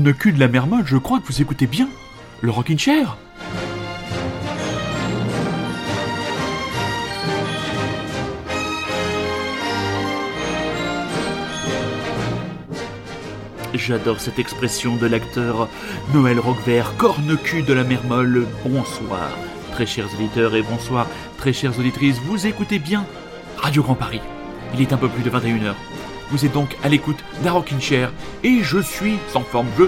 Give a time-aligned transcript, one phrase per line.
[0.00, 1.86] Corne cul de la mermotte, je crois que vous écoutez bien
[2.40, 3.18] le Rockin' Chair.
[13.74, 15.68] J'adore cette expression de l'acteur
[16.14, 18.46] Noël Roquevert, corne-cul de la mermolle.
[18.64, 19.28] Bonsoir,
[19.72, 22.20] très chers auditeurs et bonsoir, très chères auditrices.
[22.24, 23.04] Vous écoutez bien
[23.58, 24.22] Radio Grand Paris.
[24.72, 25.74] Il est un peu plus de 21h.
[26.30, 28.12] Vous êtes donc à l'écoute d'un Chair
[28.44, 29.84] et je suis sans forme, je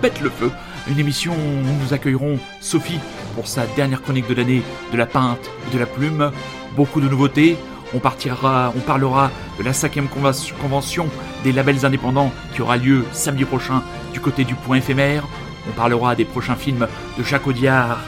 [0.00, 0.50] pète le feu.
[0.88, 2.98] Une émission où nous accueillerons Sophie
[3.36, 4.62] pour sa dernière chronique de l'année
[4.92, 6.32] de la peinte et de la plume.
[6.76, 7.56] Beaucoup de nouveautés.
[7.94, 11.06] On, partira, on parlera de la cinquième convention
[11.44, 15.24] des labels indépendants qui aura lieu samedi prochain du côté du point éphémère.
[15.68, 18.00] On parlera des prochains films de Jacques Audiard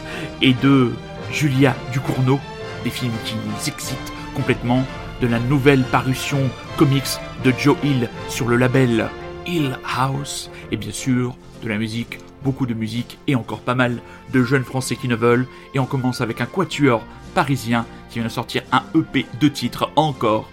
[0.43, 0.93] et de
[1.31, 2.41] Julia Ducournau,
[2.83, 4.84] des films qui nous excitent complètement,
[5.20, 6.39] de la nouvelle parution
[6.77, 9.09] comics de Joe Hill sur le label
[9.47, 14.00] Hill House, et bien sûr de la musique, beaucoup de musique et encore pas mal
[14.33, 15.47] de jeunes français qui ne veulent.
[15.75, 17.03] Et on commence avec un quatuor
[17.34, 20.48] parisien qui vient de sortir un EP de titres encore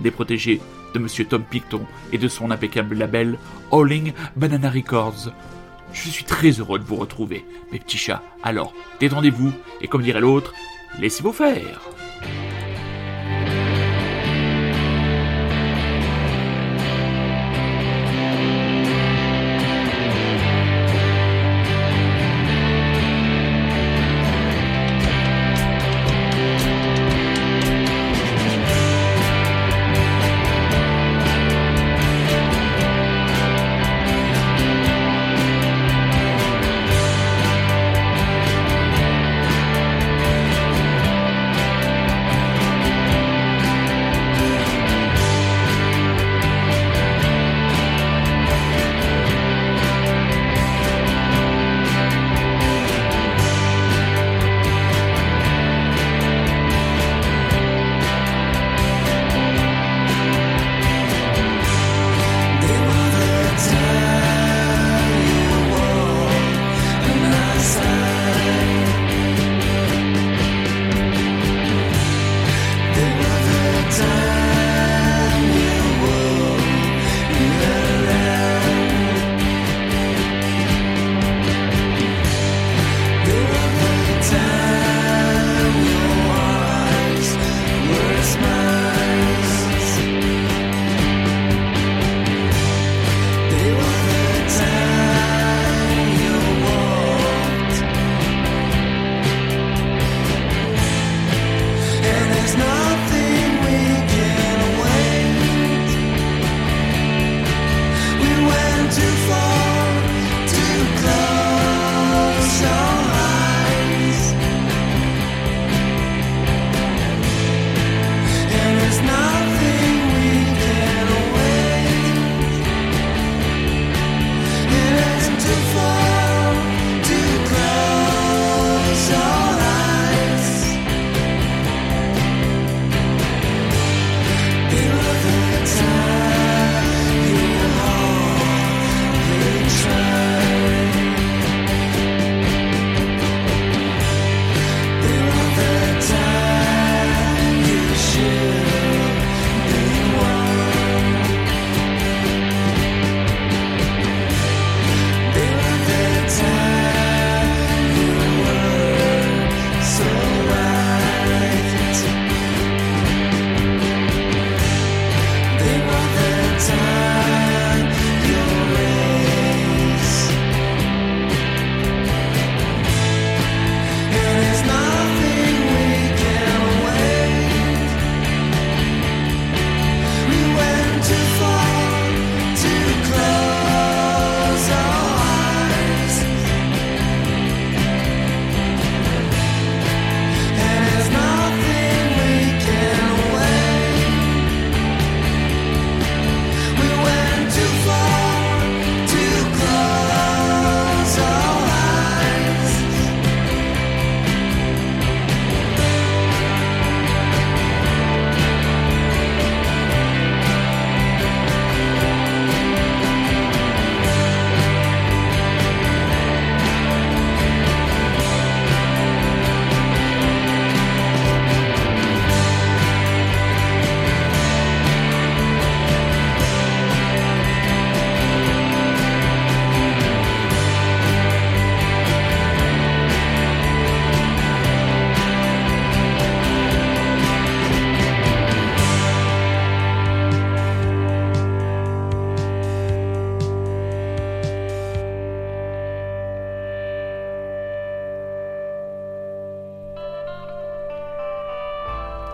[0.00, 0.60] des protégés
[0.94, 3.38] de Monsieur Tom Picton et de son impeccable label
[3.72, 5.32] Alling Banana Records.
[5.92, 8.22] Je suis très heureux de vous retrouver, mes petits chats.
[8.42, 10.52] Alors, détendez-vous et comme dirait l'autre,
[10.98, 11.80] laissez-vous faire.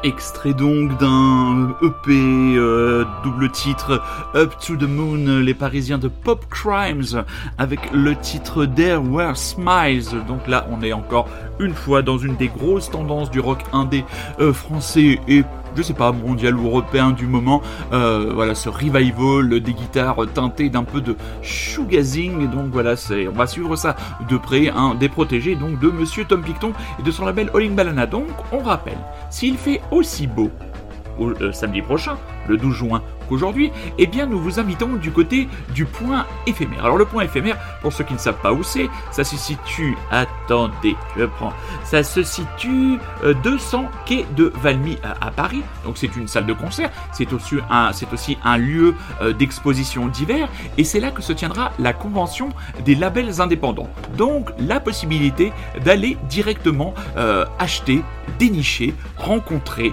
[0.04, 4.02] Extrait donc d'un EP euh, double titre
[4.34, 7.24] Up to the Moon, les Parisiens de Pop Crimes,
[7.56, 10.24] avec le titre There Were Smiles.
[10.26, 11.28] Donc là, on est encore
[11.60, 14.04] une fois dans une des grosses tendances du rock indé
[14.40, 15.44] euh, français et
[15.76, 17.62] je sais pas, mondial ou européen du moment.
[17.92, 22.50] Euh, voilà, ce revival des guitares teintées d'un peu de shoegazing.
[22.50, 23.96] Donc voilà, c'est, on va suivre ça
[24.28, 27.74] de près, un des protégés donc de Monsieur Tom Picton et de son label Alling
[27.74, 28.06] Balana.
[28.06, 28.98] Donc on rappelle,
[29.30, 30.50] s'il fait aussi beau
[31.20, 32.16] euh, samedi prochain,
[32.48, 33.02] le 12 juin,
[33.32, 36.84] qu'aujourd'hui, eh bien nous vous invitons du côté du point éphémère.
[36.84, 39.96] Alors le point éphémère, pour ceux qui ne savent pas où c'est, ça se situe,
[40.10, 41.52] attendez, je prends,
[41.84, 42.98] ça se situe
[43.42, 48.36] 200 euh, quai de Valmy à, Paris, donc c'est une salle de concert, c'est aussi
[48.44, 52.50] un, lieu euh, d'exposition divers, et c'est là que se tiendra la convention
[52.84, 53.88] des labels indépendants.
[54.18, 55.52] Donc la possibilité
[55.84, 58.02] d'aller directement euh, acheter,
[58.38, 59.92] dénicher, rencontrer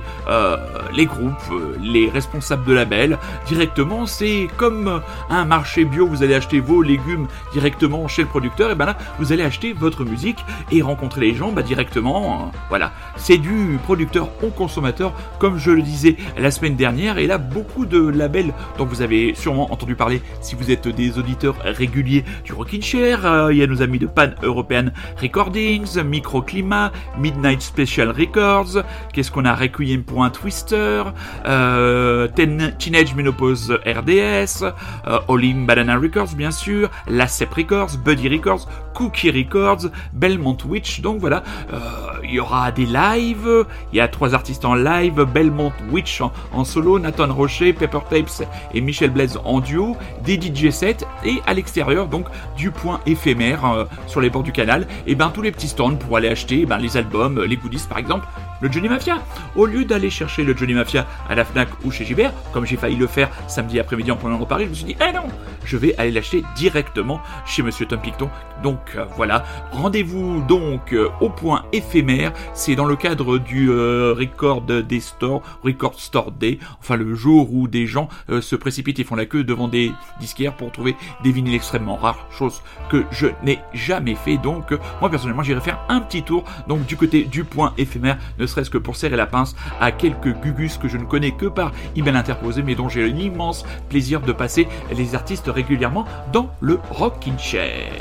[0.93, 1.33] les groupes,
[1.81, 3.17] les responsables de labels,
[3.47, 4.05] directement.
[4.05, 8.75] C'est comme un marché bio, vous allez acheter vos légumes directement chez le producteur, et
[8.75, 12.51] ben là, vous allez acheter votre musique et rencontrer les gens bah, directement.
[12.69, 17.17] Voilà, c'est du producteur au consommateur, comme je le disais la semaine dernière.
[17.17, 21.17] Et là, beaucoup de labels dont vous avez sûrement entendu parler si vous êtes des
[21.17, 23.25] auditeurs réguliers du Rockin' Chair.
[23.25, 24.85] Euh, il y a nos amis de Pan European
[25.21, 28.83] Recordings, Microclimat, Midnight Special Records.
[29.13, 31.03] Qu'est-ce qu'on a Requiem pour un Twister,
[31.45, 34.63] euh, Teenage Menopause RDS,
[35.07, 41.01] euh, All Banana Records bien sûr, Lacep Records, Buddy Records, Cookie Records, Belmont Witch.
[41.01, 41.43] Donc voilà,
[41.73, 41.79] euh,
[42.23, 43.65] il y aura des lives.
[43.93, 46.21] Il y a trois artistes en live Belmont Witch
[46.51, 51.41] en, solo, Nathan Rocher, Pepper Tapes et Michel Blaise en duo, des DJ sets et
[51.47, 52.25] à l'extérieur donc
[52.57, 54.87] du point éphémère euh, sur les bords du canal.
[55.07, 57.97] Et ben tous les petits stands pour aller acheter ben, les albums, les goodies par
[57.97, 58.27] exemple exemple,
[58.61, 59.23] le Johnny Mafia.
[59.55, 62.77] Au lieu d'aller chercher le Johnny Mafia à la Fnac ou chez Gibert, comme j'ai
[62.77, 65.27] failli le faire samedi après-midi en prenant de Paris, je me suis dit, eh non,
[65.65, 68.29] je vais aller l'acheter directement chez Monsieur Tom Picton.
[68.63, 72.33] Donc euh, voilà, rendez-vous donc euh, au point éphémère.
[72.53, 77.53] C'est dans le cadre du euh, Record Day Store, Record Store Day, enfin le jour
[77.53, 78.09] où des gens
[78.41, 82.27] se précipitent et font la queue devant des disquaires pour trouver des vinyles extrêmement rares,
[82.31, 84.37] chose que je n'ai jamais fait.
[84.37, 88.17] Donc moi personnellement, j'irai faire un petit tour donc du côté du point éphémère
[88.49, 91.71] serait-ce que pour serrer la pince à quelques gugus que je ne connais que par
[91.95, 97.39] email interposé, mais dont j'ai l'immense plaisir de passer les artistes régulièrement dans le Rockin'
[97.39, 97.91] Chair.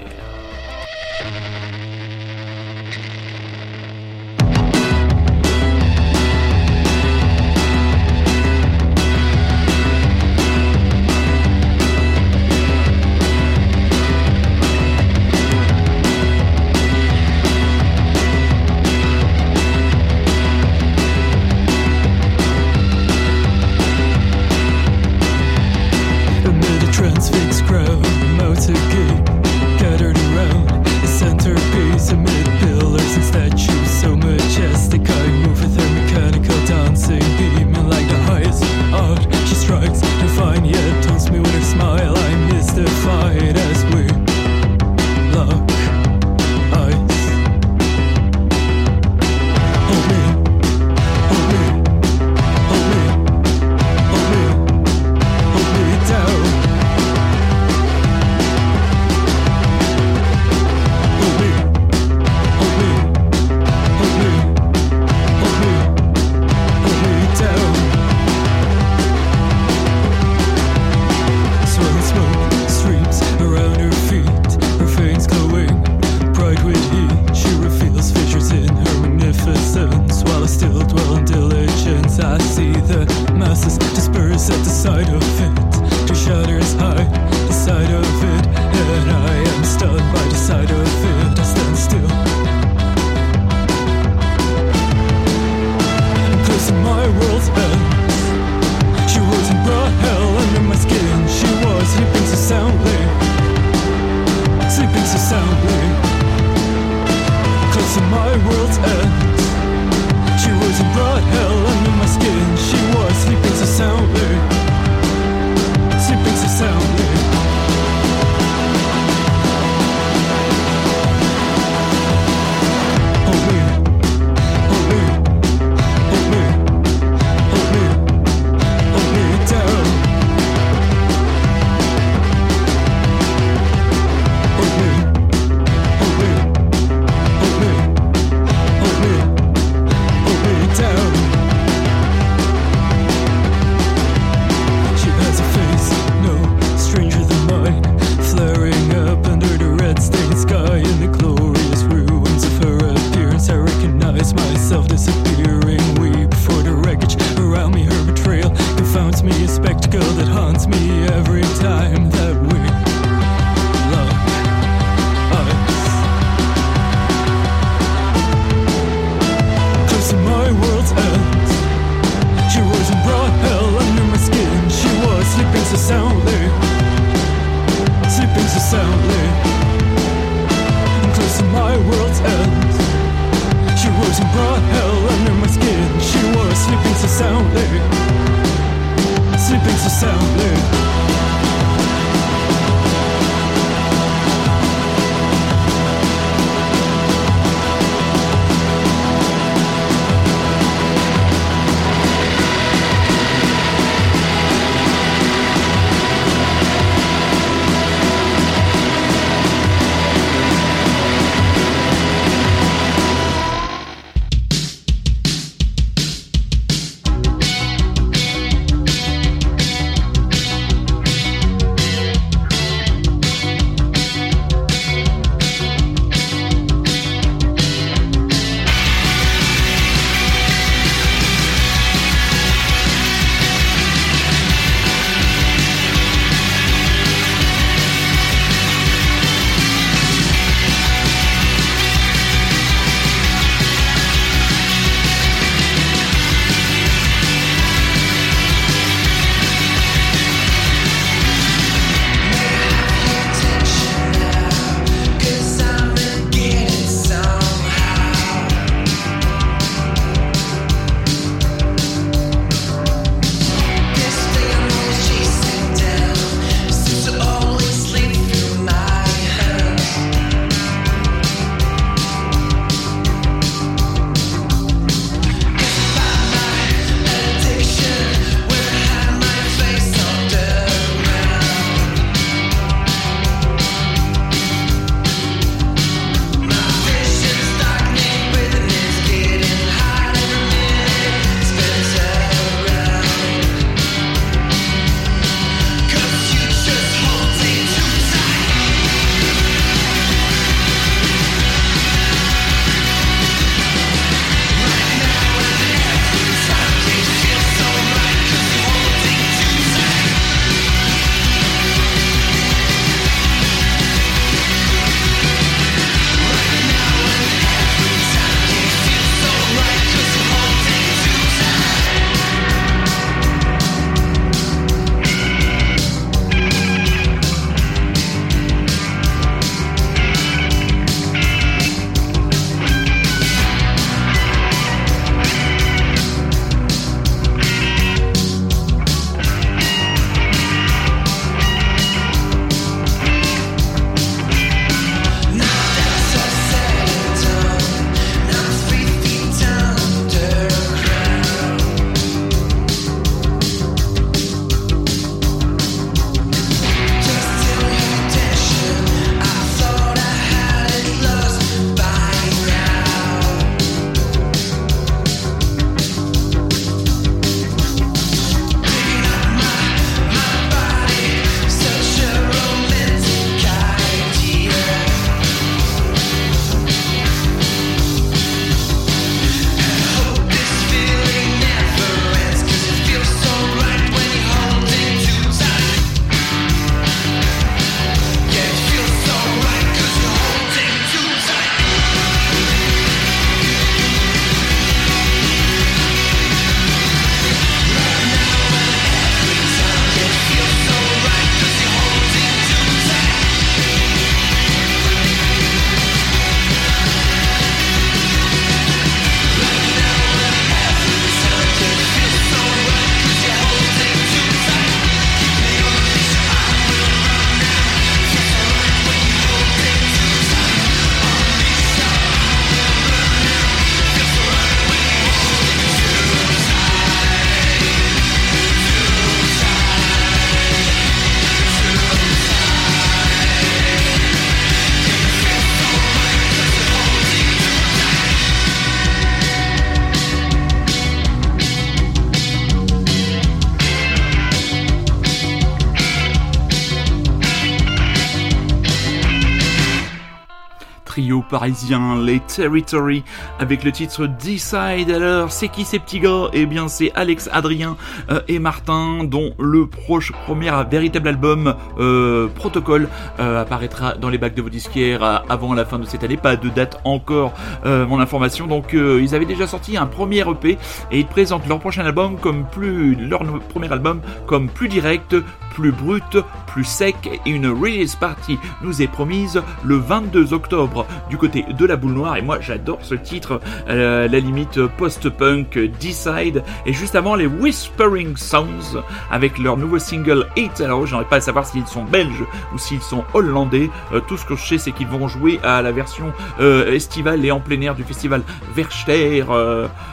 [451.29, 453.05] Parisien, les Territory,
[453.39, 454.91] avec le titre Decide.
[454.91, 456.29] Alors, c'est qui ces petits gars?
[456.33, 457.77] Eh bien, c'est Alex, Adrien
[458.11, 462.89] euh, et Martin, dont le proche, premier véritable album, euh, Protocol,
[463.21, 466.17] euh, apparaîtra dans les bacs de vos disquaires avant la fin de cette année.
[466.17, 467.33] Pas de date encore,
[467.65, 468.47] mon information.
[468.47, 470.59] Donc, ils avaient déjà sorti un premier EP
[470.91, 475.15] et ils présentent leur prochain album comme plus, leur premier album comme plus direct,
[475.55, 481.17] plus brut, plus sec et une release party nous est promise le 22 octobre du
[481.17, 486.43] côté de la boule noire et moi j'adore ce titre, euh, la limite post-punk Decide
[486.67, 490.61] et juste avant les Whispering Sounds avec leur nouveau single Hit.
[490.61, 492.25] Alors j'aimerais pas à savoir s'ils sont belges
[492.55, 493.71] ou s'ils sont hollandais.
[493.93, 497.25] Euh, tout ce que je sais c'est qu'ils vont jouer à la version euh, estivale
[497.25, 498.23] et en plein air du festival
[498.55, 499.25] Verster,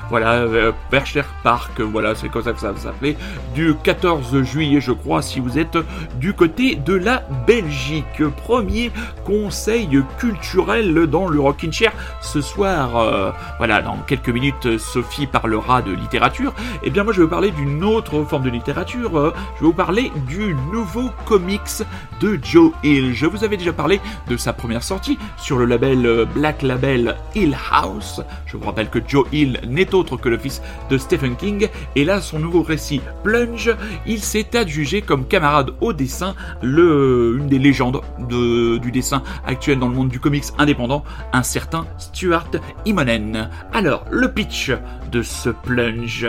[0.10, 0.46] voilà
[0.92, 3.18] Verster Park, voilà c'est comme ça que ça va s'appeler,
[3.54, 5.78] du 14 juillet je crois si vous êtes
[6.20, 8.24] du côté de la Belgique.
[8.38, 8.92] Premier
[9.26, 12.98] conseil culturel dans le Rockin' Chair ce soir.
[12.98, 16.54] Euh, voilà, dans quelques minutes, Sophie parlera de littérature.
[16.84, 19.18] Eh bien moi, je vais vous parler d'une autre forme de littérature.
[19.18, 21.84] Euh, je vais vous parler du nouveau comics
[22.22, 23.14] de Joe Hill.
[23.14, 27.16] Je vous avais déjà parlé de sa première sortie sur le label euh, Black Label
[27.36, 28.22] Hill House.
[28.46, 31.70] Je vous rappelle que Joe Hill n'est autre que le fils de Stephen King.
[31.96, 37.48] Et là, son nouveau récit Plunge, il s'est adjugé comme camarade au dessin le, une
[37.48, 41.04] des légendes de, du dessin actuel dans le monde du comics indépendant,
[41.34, 42.52] un certain Stuart
[42.86, 43.50] Immonen.
[43.74, 44.72] Alors, le pitch
[45.12, 46.28] de ce plunge.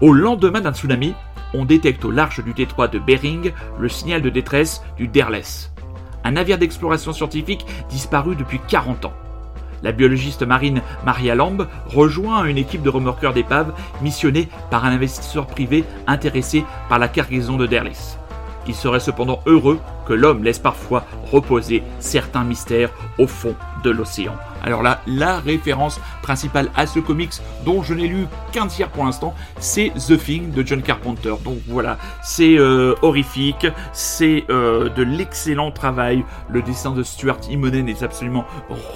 [0.00, 1.14] Au lendemain d'un tsunami,
[1.54, 5.72] on détecte au large du détroit de Bering le signal de détresse du Derless,
[6.24, 9.14] un navire d'exploration scientifique disparu depuis 40 ans.
[9.84, 15.46] La biologiste marine Maria Lamb rejoint une équipe de remorqueurs d'épaves missionnée par un investisseur
[15.46, 18.16] privé intéressé par la cargaison de Derlis.
[18.66, 24.34] Il serait cependant heureux que l'homme laisse parfois reposer certains mystères au fond de l'océan.
[24.64, 27.34] Alors là, la référence principale à ce comics,
[27.66, 31.34] dont je n'ai lu qu'un tiers pour l'instant, c'est The Thing de John Carpenter.
[31.44, 36.24] Donc voilà, c'est euh, horrifique, c'est euh, de l'excellent travail.
[36.48, 38.46] Le dessin de Stuart Immonen est absolument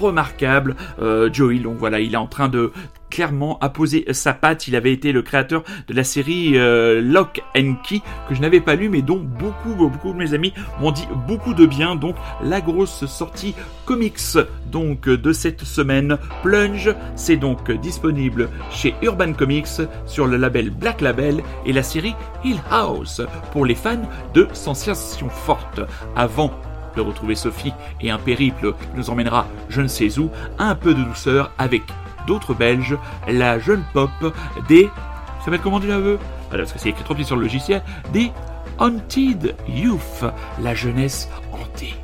[0.01, 0.75] remarquable.
[1.01, 2.73] Euh, Joey, donc voilà, il est en train de
[3.11, 4.69] clairement a posé sa patte.
[4.69, 8.61] Il avait été le créateur de la série euh, Lock and Key que je n'avais
[8.61, 11.97] pas lu mais dont beaucoup beaucoup de mes amis m'ont dit beaucoup de bien.
[11.97, 14.39] Donc la grosse sortie comics
[14.71, 21.01] donc de cette semaine Plunge, c'est donc disponible chez Urban Comics sur le label Black
[21.01, 25.81] Label et la série Hill House pour les fans de sensations fortes.
[26.17, 26.53] Avant
[26.97, 30.95] de retrouver Sophie et un périple qui nous emmènera je ne sais où, un peu
[30.95, 31.83] de douceur avec
[32.29, 34.11] d'autres Belges, la jeune pop
[34.69, 34.85] des...
[35.39, 36.19] Ça s'appelle comment tu la veux
[36.53, 38.31] Alors, parce que c'est écrit trop petit sur le logiciel, des
[38.79, 40.25] Haunted Youth,
[40.61, 41.95] la jeunesse hantée.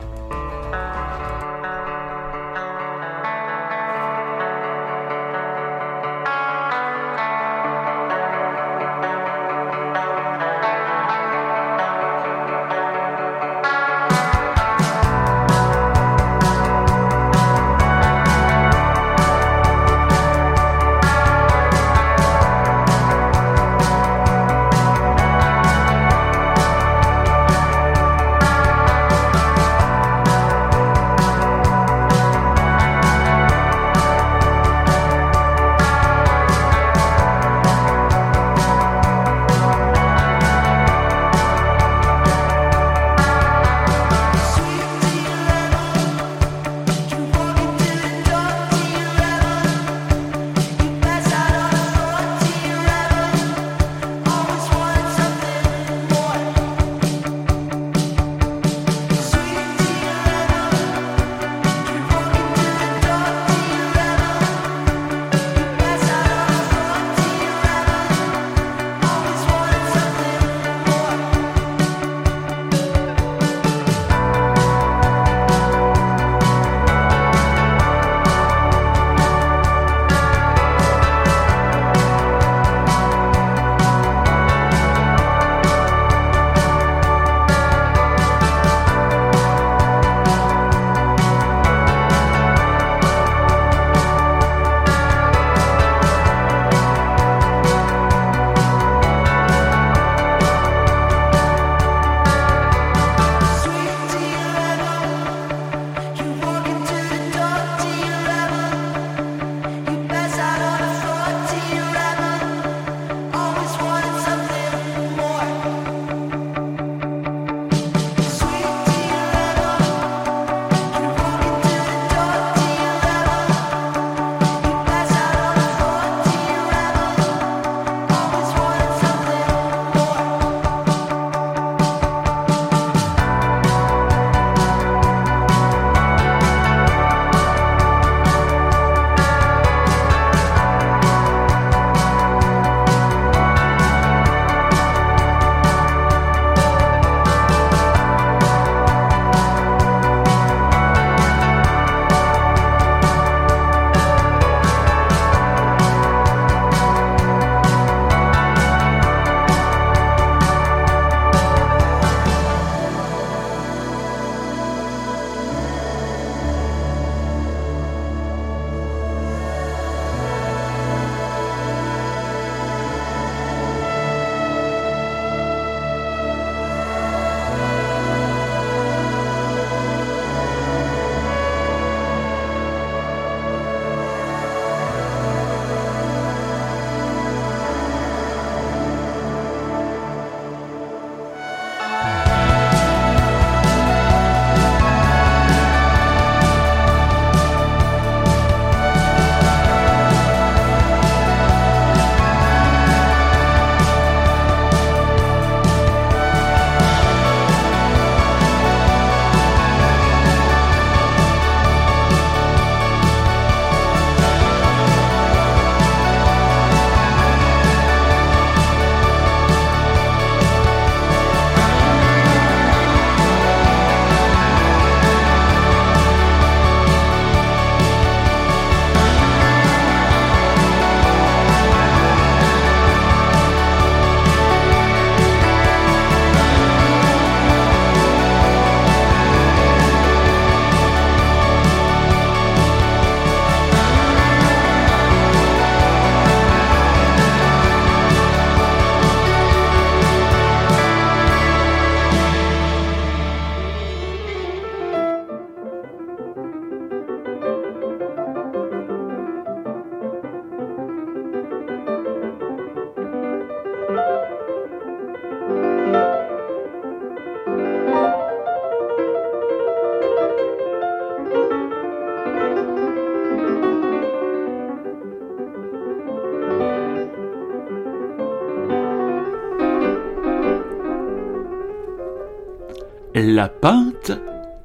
[283.36, 284.12] La pinte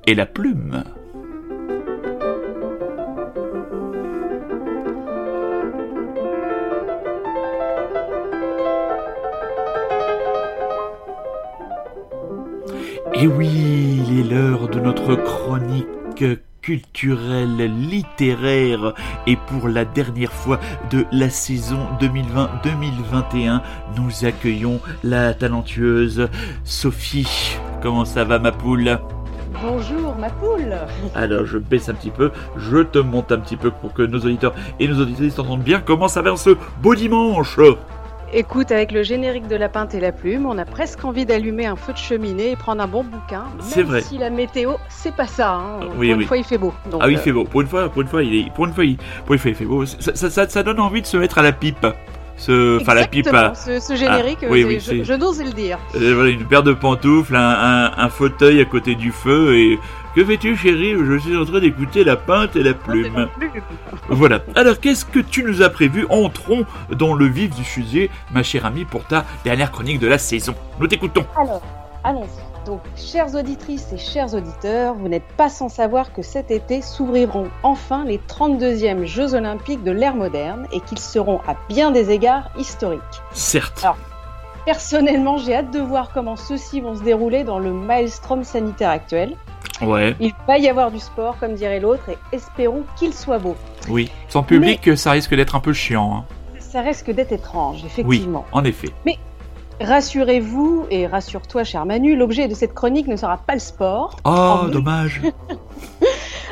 [0.05, 0.84] et la plume.
[13.15, 15.88] Et oui, il est l'heure de notre chronique
[16.62, 17.58] culturelle,
[17.89, 18.93] littéraire,
[19.25, 20.60] et pour la dernière fois
[20.91, 23.62] de la saison 2020-2021,
[23.97, 26.29] nous accueillons la talentueuse
[26.63, 27.58] Sophie.
[27.82, 29.00] Comment ça va ma poule
[29.63, 30.76] Bonjour ma poule
[31.15, 34.20] Alors je baisse un petit peu, je te monte un petit peu pour que nos
[34.20, 37.58] auditeurs et nos auditrices entendent bien comment ça va ce beau dimanche
[38.32, 41.65] Écoute, avec le générique de la pinte et la plume, on a presque envie d'allumer
[41.65, 43.46] un feu de cheminée et prendre un bon bouquin.
[43.60, 44.02] C'est vrai.
[44.02, 45.56] Si la météo, c'est pas ça.
[45.56, 45.80] Hein.
[45.82, 46.10] Oui, pour oui.
[46.12, 46.72] une fois, il fait beau.
[46.92, 47.44] Donc, Ah oui, il euh, fait beau.
[47.46, 49.50] Pour une fois, pour une fois, il est, pour une fois, il, pour une fois,
[49.50, 49.84] il fait beau.
[49.88, 51.88] Ça, ça, ça, ça donne envie de se mettre à la pipe.
[52.39, 53.28] Ce, enfin, la pipe.
[53.34, 55.78] à- Ce, ce générique, Ah, oui, je, n'ose le dire.
[55.95, 59.80] Euh, voilà, une paire de pantoufles, un, un, un fauteuil à côté du feu et
[60.15, 60.95] que fais-tu chérie?
[61.06, 63.28] Je suis en train d'écouter la pinte et la plume.
[64.08, 64.39] Voilà.
[64.56, 66.06] Alors qu'est-ce que tu nous as prévu?
[66.10, 70.17] Entrons dans le vif du sujet, ma chère amie, pour ta dernière chronique de la
[70.17, 70.56] saison.
[70.80, 71.25] Nous t'écoutons.
[71.38, 71.62] Alors,
[72.04, 72.48] allons-y.
[72.65, 77.48] Donc, chères auditrices et chers auditeurs, vous n'êtes pas sans savoir que cet été s'ouvriront
[77.63, 82.50] enfin les 32e Jeux Olympiques de l'ère moderne et qu'ils seront à bien des égards
[82.58, 83.02] historiques.
[83.34, 83.80] Certes.
[83.84, 83.98] Alors,
[84.65, 89.36] Personnellement, j'ai hâte de voir comment ceux-ci vont se dérouler dans le maelstrom sanitaire actuel.
[89.82, 90.15] Ouais.
[90.19, 93.56] Il va y avoir du sport, comme dirait l'autre, et espérons qu'il soit beau.
[93.88, 94.12] Oui.
[94.28, 96.17] Sans public, ça risque d'être un peu chiant.
[96.17, 96.26] hein.
[96.60, 97.88] Ça risque d'être étrange, Oui.
[97.88, 98.45] effectivement.
[98.52, 98.89] En effet.
[99.82, 104.18] Rassurez-vous, et rassure-toi, cher Manu, l'objet de cette chronique ne sera pas le sport.
[104.26, 105.22] Oh, dommage.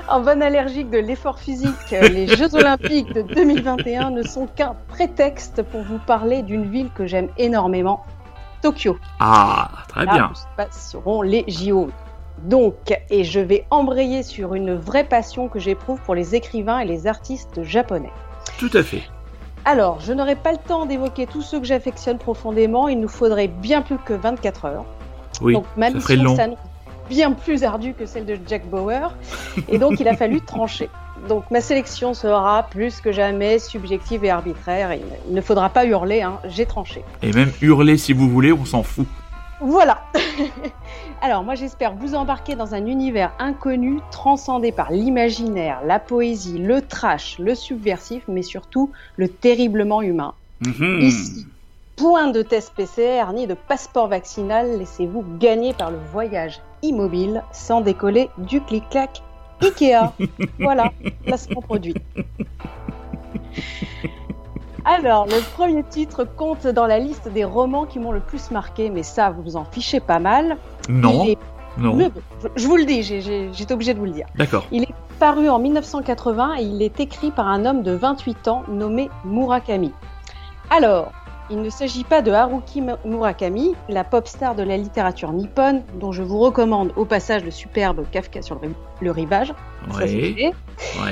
[0.10, 5.64] En bon allergique de l'effort physique, les Jeux Olympiques de 2021 ne sont qu'un prétexte
[5.64, 8.06] pour vous parler d'une ville que j'aime énormément,
[8.62, 8.98] Tokyo.
[9.20, 10.30] Ah, très Là bien.
[10.32, 11.90] où se passeront les JO.
[12.44, 16.86] Donc, et je vais embrayer sur une vraie passion que j'éprouve pour les écrivains et
[16.86, 18.14] les artistes japonais.
[18.60, 19.04] Tout à fait.
[19.68, 23.50] Alors, je n'aurai pas le temps d'évoquer tous ceux que j'affectionne profondément, il nous faudrait
[23.50, 24.86] bien plus que 24 heures.
[25.42, 25.54] Oui.
[25.54, 26.58] donc ma ça mission s'annonce
[27.10, 29.14] bien plus ardue que celle de Jack Bauer,
[29.68, 30.90] et donc il a fallu trancher.
[31.28, 35.86] Donc ma sélection sera plus que jamais subjective et arbitraire, et il ne faudra pas
[35.86, 37.04] hurler, hein, j'ai tranché.
[37.22, 39.06] Et même hurler si vous voulez, on s'en fout.
[39.60, 40.00] Voilà.
[41.22, 46.82] Alors moi j'espère vous embarquer dans un univers inconnu, transcendé par l'imaginaire, la poésie, le
[46.82, 50.36] trash, le subversif, mais surtout le terriblement humain.
[50.62, 51.00] Mhm.
[51.02, 51.48] Ici,
[51.96, 57.82] point de test PCR ni de passeport vaccinal, laissez-vous gagner par le voyage immobile sans
[57.82, 59.24] décoller du clic-clac
[59.62, 60.14] Ikea.
[60.60, 60.92] voilà,
[61.26, 61.96] placement produit.
[64.90, 68.90] Alors, le premier titre compte dans la liste des romans qui m'ont le plus marqué,
[68.90, 70.56] mais ça, vous vous en fichez pas mal.
[70.90, 71.38] Non, est-
[71.78, 71.96] non.
[71.96, 72.22] Mais bon,
[72.56, 74.26] je- vous le dis, j'étais obligée de vous le dire.
[74.36, 74.66] D'accord.
[74.72, 78.64] Il est paru en 1980 et il est écrit par un homme de 28 ans
[78.68, 79.92] nommé Murakami.
[80.70, 81.12] Alors,
[81.50, 86.12] il ne s'agit pas de Haruki Murakami, la pop star de la littérature nippone, dont
[86.12, 89.54] je vous recommande au passage le superbe Kafka sur le, ri- le rivage.
[89.98, 90.36] Ouais.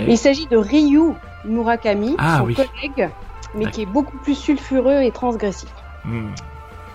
[0.07, 1.13] Il s'agit de Ryu
[1.45, 2.55] Murakami, Ah, son oui.
[2.55, 3.09] collègue,
[3.55, 5.69] mais qui est beaucoup plus sulfureux et transgressif.
[6.03, 6.31] Hmm.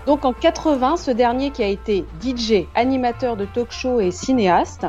[0.07, 4.87] Donc en 80, ce dernier qui a été DJ, animateur de talk show et cinéaste,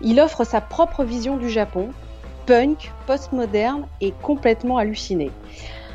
[0.00, 1.90] il offre sa propre vision du Japon,
[2.46, 5.30] punk, postmoderne et complètement halluciné.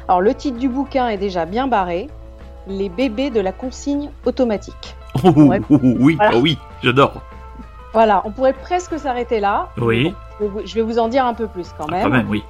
[0.08, 2.08] Alors le titre du bouquin est déjà bien barré,
[2.68, 4.96] Les bébés de la consigne automatique.
[5.24, 6.32] Oh, oh, oh, oh, oui, Voilà.
[6.36, 7.14] oh oui, j'adore.
[7.94, 9.70] Voilà, on pourrait presque s'arrêter là.
[9.78, 10.14] Oui.
[10.40, 11.92] mais bon, je vais vous- je vais vous en dire un peu plus quand Ah,
[11.92, 12.04] même.
[12.04, 12.44] Quand même, oui.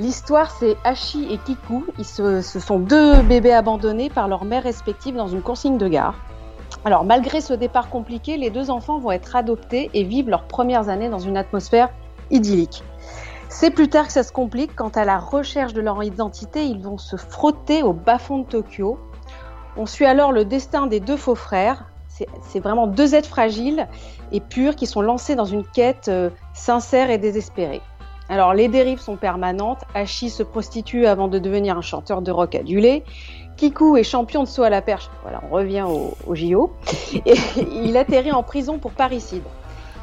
[0.00, 1.84] L'histoire, c'est Hachi et Kiku.
[1.98, 5.88] Ils se- ce sont deux bébés abandonnés par leurs mères respectives dans une consigne de
[5.88, 6.14] gare.
[6.86, 10.88] Alors, malgré ce départ compliqué, les deux enfants vont être adoptés et vivent leurs premières
[10.88, 11.90] années dans une atmosphère
[12.30, 12.82] idyllique.
[13.50, 16.80] C'est plus tard que ça se complique quand, à la recherche de leur identité, ils
[16.80, 18.98] vont se frotter au bas-fond de Tokyo.
[19.76, 21.90] On suit alors le destin des deux faux frères.
[22.08, 23.86] C'est c'est vraiment deux êtres fragiles
[24.32, 27.82] et purs qui sont lancés dans une quête euh, sincère et désespérée.
[28.30, 29.80] Alors les dérives sont permanentes.
[29.94, 33.02] Hachi se prostitue avant de devenir un chanteur de rock adulé.
[33.56, 35.10] Kiku est champion de saut à la perche.
[35.22, 36.72] Voilà, on revient au, au JO.
[37.26, 37.34] Et
[37.84, 39.42] il atterrit en prison pour parricide.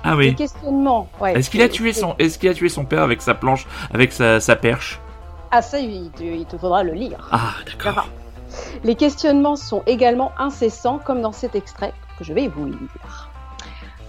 [0.03, 0.35] Ah Les oui.
[0.35, 1.07] questionnements.
[1.19, 3.65] ouais, Est-ce qu'il a tué son, est-ce qu'il a tué son père avec sa planche,
[3.93, 4.99] avec sa, sa perche?
[5.49, 7.29] Ah ça, il te, il te faudra le lire.
[7.31, 8.07] Ah, d'accord.
[8.83, 13.26] Les questionnements sont également incessants, comme dans cet extrait que je vais vous lire.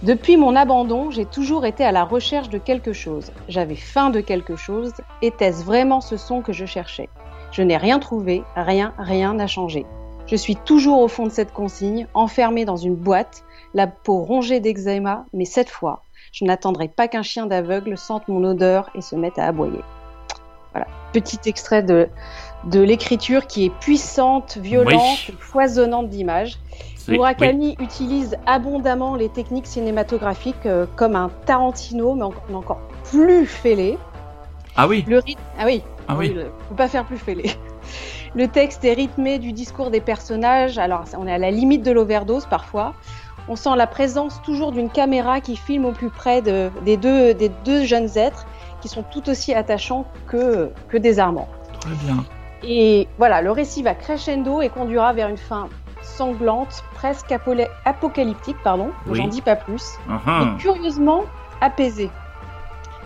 [0.01, 3.31] Depuis mon abandon, j'ai toujours été à la recherche de quelque chose.
[3.49, 4.93] J'avais faim de quelque chose.
[5.21, 7.09] Était-ce vraiment ce son que je cherchais?
[7.51, 9.85] Je n'ai rien trouvé, rien, rien n'a changé.
[10.27, 14.61] Je suis toujours au fond de cette consigne, enfermée dans une boîte, la peau rongée
[14.61, 19.15] d'eczéma, mais cette fois, je n'attendrai pas qu'un chien d'aveugle sente mon odeur et se
[19.15, 19.81] mette à aboyer.
[20.71, 22.07] Voilà, petit extrait de,
[22.65, 24.93] de l'écriture qui est puissante, violente,
[25.27, 25.35] Oui.
[25.39, 26.57] foisonnante d'images.
[27.07, 32.81] Murakami utilise abondamment les techniques cinématographiques euh, comme un Tarantino, mais en- mais encore
[33.11, 33.97] plus fêlé.
[34.75, 36.29] Ah oui, Le rythme, ah oui, ah oui.
[36.29, 37.51] le- faut pas faire plus fêlé.
[38.35, 40.77] Le texte est rythmé du discours des personnages.
[40.77, 42.93] Alors, on est à la limite de l'overdose parfois.
[43.47, 47.33] On sent la présence toujours d'une caméra qui filme au plus près de- des, deux,
[47.33, 48.45] des deux jeunes êtres
[48.81, 51.47] qui sont tout aussi attachants que, que désarmants.
[51.79, 52.23] Très bien.
[52.63, 55.67] Et voilà, le récit va crescendo et conduira vers une fin
[56.19, 57.33] sanglante, presque
[57.85, 58.91] apocalyptique, pardon.
[59.07, 59.17] Oui.
[59.17, 59.97] J'en dis pas plus.
[60.07, 61.23] Mais curieusement
[61.61, 62.09] apaisée.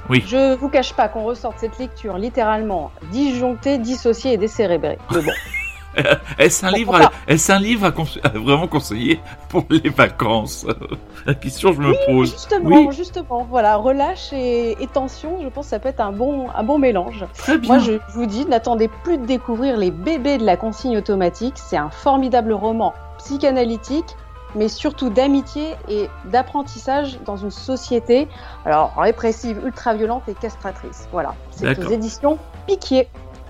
[0.09, 0.23] Oui.
[0.27, 4.97] Je vous cache pas qu'on ressort de cette lecture littéralement disjonctée, dissociée et décérébrée.
[5.11, 5.31] Mais bon,
[6.39, 7.11] Est-ce un livre, à,
[7.53, 10.65] un livre à, conse- à vraiment conseiller pour les vacances?
[11.25, 12.31] La question je me pose.
[12.31, 12.87] justement, Oui.
[12.91, 16.63] justement, voilà, relâche et, et tension, je pense que ça peut être un bon, un
[16.63, 17.25] bon mélange.
[17.37, 17.75] Très bien.
[17.75, 21.53] Moi, je vous dis, n'attendez plus de découvrir les bébés de la consigne automatique.
[21.55, 24.17] C'est un formidable roman psychanalytique,
[24.55, 28.27] mais surtout d'amitié et d'apprentissage dans une société,
[28.65, 31.07] alors répressive, ultra-violente et castratrice.
[31.11, 33.07] Voilà, c'est aux éditions Piquier.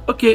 [0.08, 0.26] Ok.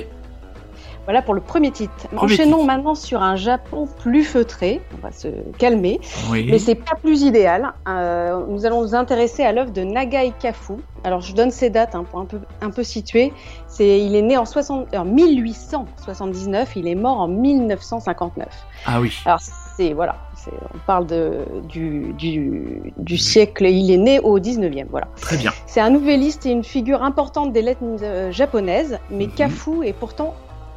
[1.09, 2.07] Voilà pour le premier titre.
[2.09, 2.67] Premier Enchaînons titre.
[2.67, 4.83] maintenant sur un Japon plus feutré.
[4.95, 6.01] On va se calmer.
[6.31, 6.47] Oui.
[6.51, 7.73] Mais c'est pas plus idéal.
[7.89, 10.75] Euh, nous allons nous intéresser à l'œuvre de Nagai Kafu.
[11.05, 13.33] Alors je donne ses dates hein, pour un peu, un peu situer.
[13.69, 18.47] C'est, il est né en, 60, en 1879, il est mort en 1959.
[18.85, 19.15] Ah oui.
[19.25, 19.41] Alors
[19.77, 23.67] c'est voilà, c'est, on parle de, du, du, du siècle.
[23.67, 24.87] Il est né au 19e.
[24.91, 25.09] Voilà.
[25.21, 25.53] Très bien.
[25.67, 29.33] C'est un nouvelliste et une figure importante des lettres euh, japonaises, mais Mhm.
[29.35, 30.35] Kafu est pourtant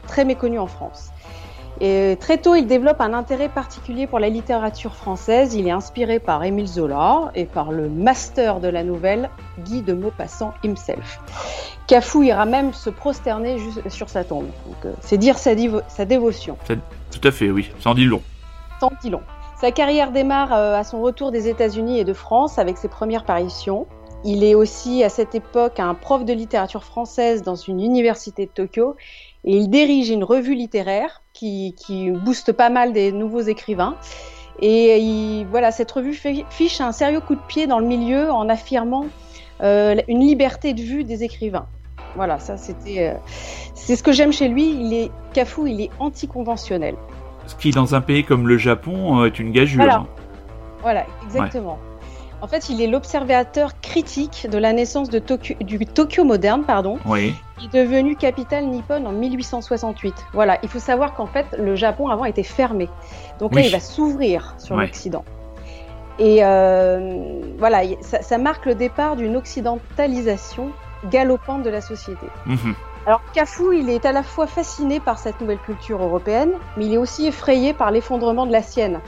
[0.08, 1.12] très méconnu en France.
[1.84, 5.56] Et très tôt, il développe un intérêt particulier pour la littérature française.
[5.56, 9.94] Il est inspiré par Émile Zola et par le master de la nouvelle, Guy de
[9.94, 11.20] Maupassant himself.
[11.88, 13.58] Cafu ira même se prosterner
[13.90, 14.50] sur sa tombe.
[14.86, 16.56] Euh, c'est dire sa, dévotion.
[16.68, 17.72] Tout à fait, oui.
[17.84, 18.22] En dit long.
[18.80, 19.22] Tant pis long.
[19.60, 23.26] Sa carrière démarre euh, à son retour des États-Unis et de France avec ses premières
[23.26, 23.88] parutions.
[24.24, 28.52] Il est aussi à cette époque un prof de littérature française dans une université de
[28.52, 28.96] Tokyo
[29.46, 33.96] et il dirige une revue littéraire qui, qui booste pas mal des nouveaux écrivains.
[34.62, 36.14] Et il- voilà, cette revue
[36.50, 39.06] fiche un sérieux coup de pied dans le milieu en affirmant
[39.62, 41.68] euh, une liberté de vue des écrivains.
[42.16, 43.14] Voilà, ça c'était, euh,
[43.74, 44.70] c'est ce que j'aime chez lui.
[44.70, 46.96] Il est Cafu, il est anticonventionnel.
[47.48, 49.84] Ce qui, dans un pays comme le Japon, euh, est une gageure.
[49.84, 50.06] Voilà.
[50.82, 51.78] Voilà, exactement.
[52.42, 56.98] En fait, il est l'observateur critique de la naissance de Tokyo, du Tokyo moderne, pardon,
[57.06, 57.36] Oui.
[57.60, 60.14] qui est devenu capitale nippone en 1868.
[60.34, 62.90] Voilà, il faut savoir qu'en fait, le Japon avant était fermé.
[63.40, 63.68] Donc là, Oui.
[63.68, 64.86] il va s'ouvrir sur Ouais.
[64.88, 65.24] l'Occident.
[66.18, 70.72] Et euh, voilà, ça, ça marque le départ d'une occidentalisation
[71.12, 72.26] galopante de la société.
[72.46, 72.76] Mhm.
[73.08, 76.94] Alors Cafu, il est à la fois fasciné par cette nouvelle culture européenne, mais il
[76.94, 79.00] est aussi effrayé par l'effondrement de la sienne,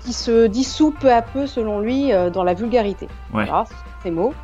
[0.00, 3.06] qui se dissout peu à peu, selon lui, euh, dans la vulgarité.
[3.32, 3.44] Ouais.
[3.44, 3.64] Voilà,
[4.02, 4.34] ces mots.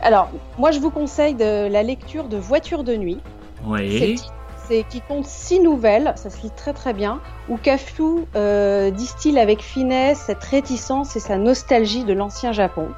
[0.00, 3.20] Alors, moi, je vous conseille de la lecture de Voiture de nuit.
[3.76, 4.32] Titre.
[4.68, 9.38] C'est qui compte six nouvelles, ça se lit très très bien, où Cafu euh, distille
[9.38, 12.88] avec finesse cette réticence et sa nostalgie de l'ancien Japon.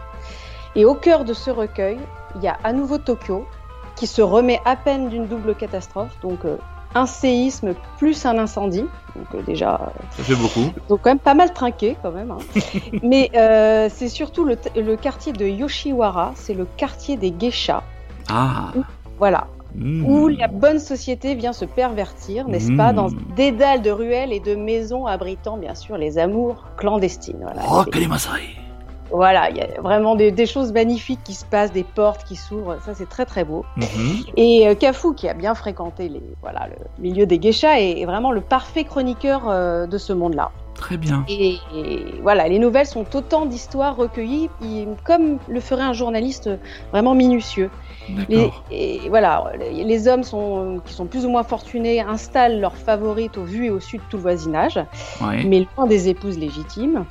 [0.75, 1.99] Et au cœur de ce recueil,
[2.35, 3.47] il y a à nouveau Tokyo,
[3.95, 6.57] qui se remet à peine d'une double catastrophe, donc euh,
[6.95, 8.85] un séisme plus un incendie,
[9.17, 10.73] donc euh, déjà Ça fait beaucoup.
[10.89, 12.31] donc quand même pas mal trinqué quand même.
[12.33, 12.39] hein.
[13.03, 17.83] Mais euh, c'est surtout le, le quartier de Yoshiwara, c'est le quartier des geishas.
[18.29, 18.73] Ah.
[19.19, 20.05] Voilà, Mm.
[20.05, 24.41] où la bonne société vient se pervertir, n'est-ce pas, dans des dalles de ruelles et
[24.41, 27.39] de maisons abritant bien sûr les amours clandestines.
[27.41, 27.85] Voilà, Oh.
[29.13, 32.37] Voilà, il y a vraiment des, des choses magnifiques qui se passent, des portes qui
[32.37, 33.65] s'ouvrent, ça c'est très très beau.
[33.77, 33.87] Mhm.
[34.37, 38.05] Et euh, Cafu, qui a bien fréquenté les, voilà, le milieu des geishas, est, est
[38.07, 40.51] vraiment le parfait chroniqueur euh, de ce monde-là.
[40.75, 41.25] Très bien.
[41.29, 46.49] Et, et voilà, les nouvelles sont autant d'histoires recueillies, il- comme le ferait un journaliste
[46.91, 47.69] vraiment minutieux.
[48.29, 48.65] Les, D'accord.
[48.71, 53.37] et voilà, les, les hommes sont, qui sont plus ou moins fortunés installent leurs favorites
[53.37, 54.81] au vu et au su de tout le voisinage,
[55.21, 55.45] Ouais.
[55.45, 57.05] mais loin des épouses légitimes.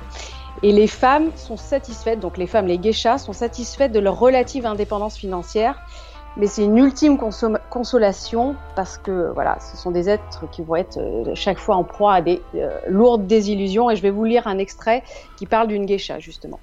[0.62, 4.66] Et les femmes sont satisfaites, donc les femmes, les geishas, sont satisfaites de leur relative
[4.66, 5.80] indépendance financière.
[6.36, 7.18] Mais c'est une ultime
[7.70, 11.82] consolation parce que voilà, ce sont des êtres qui vont être euh, chaque fois en
[11.82, 13.90] proie à des euh, lourdes désillusions.
[13.90, 15.02] Et je vais vous lire un extrait
[15.36, 16.60] qui parle d'une geisha justement.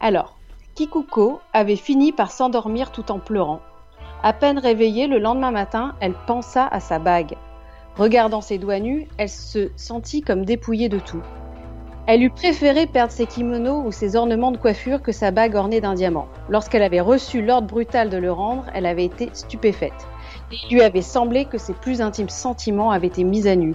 [0.00, 0.36] Alors,
[0.76, 3.60] Kikuko avait fini par s'endormir tout en pleurant.
[4.22, 7.34] À peine réveillée le lendemain matin, elle pensa à sa bague.
[7.96, 11.22] Regardant ses doigts nus, elle se sentit comme dépouillée de tout.
[12.10, 15.82] Elle eût préféré perdre ses kimonos ou ses ornements de coiffure que sa bague ornée
[15.82, 16.26] d'un diamant.
[16.48, 20.08] Lorsqu'elle avait reçu l'ordre brutal de le rendre, elle avait été stupéfaite.
[20.50, 23.74] Il lui avait semblé que ses plus intimes sentiments avaient été mis à nu.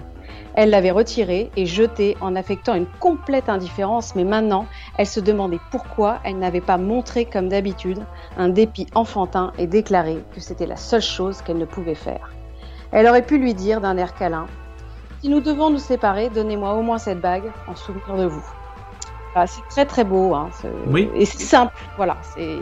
[0.56, 4.66] Elle l'avait retiré et jeté en affectant une complète indifférence, mais maintenant,
[4.98, 8.00] elle se demandait pourquoi elle n'avait pas montré, comme d'habitude,
[8.36, 12.32] un dépit enfantin et déclaré que c'était la seule chose qu'elle ne pouvait faire.
[12.90, 14.46] Elle aurait pu lui dire d'un air câlin
[15.24, 18.44] Si nous devons nous séparer, donnez-moi au moins cette bague en souvenir de vous.
[19.32, 20.50] Voilà, c'est très très beau, hein,
[20.88, 21.08] Oui.
[21.14, 21.72] et c'est simple.
[21.96, 22.58] Voilà, c'est.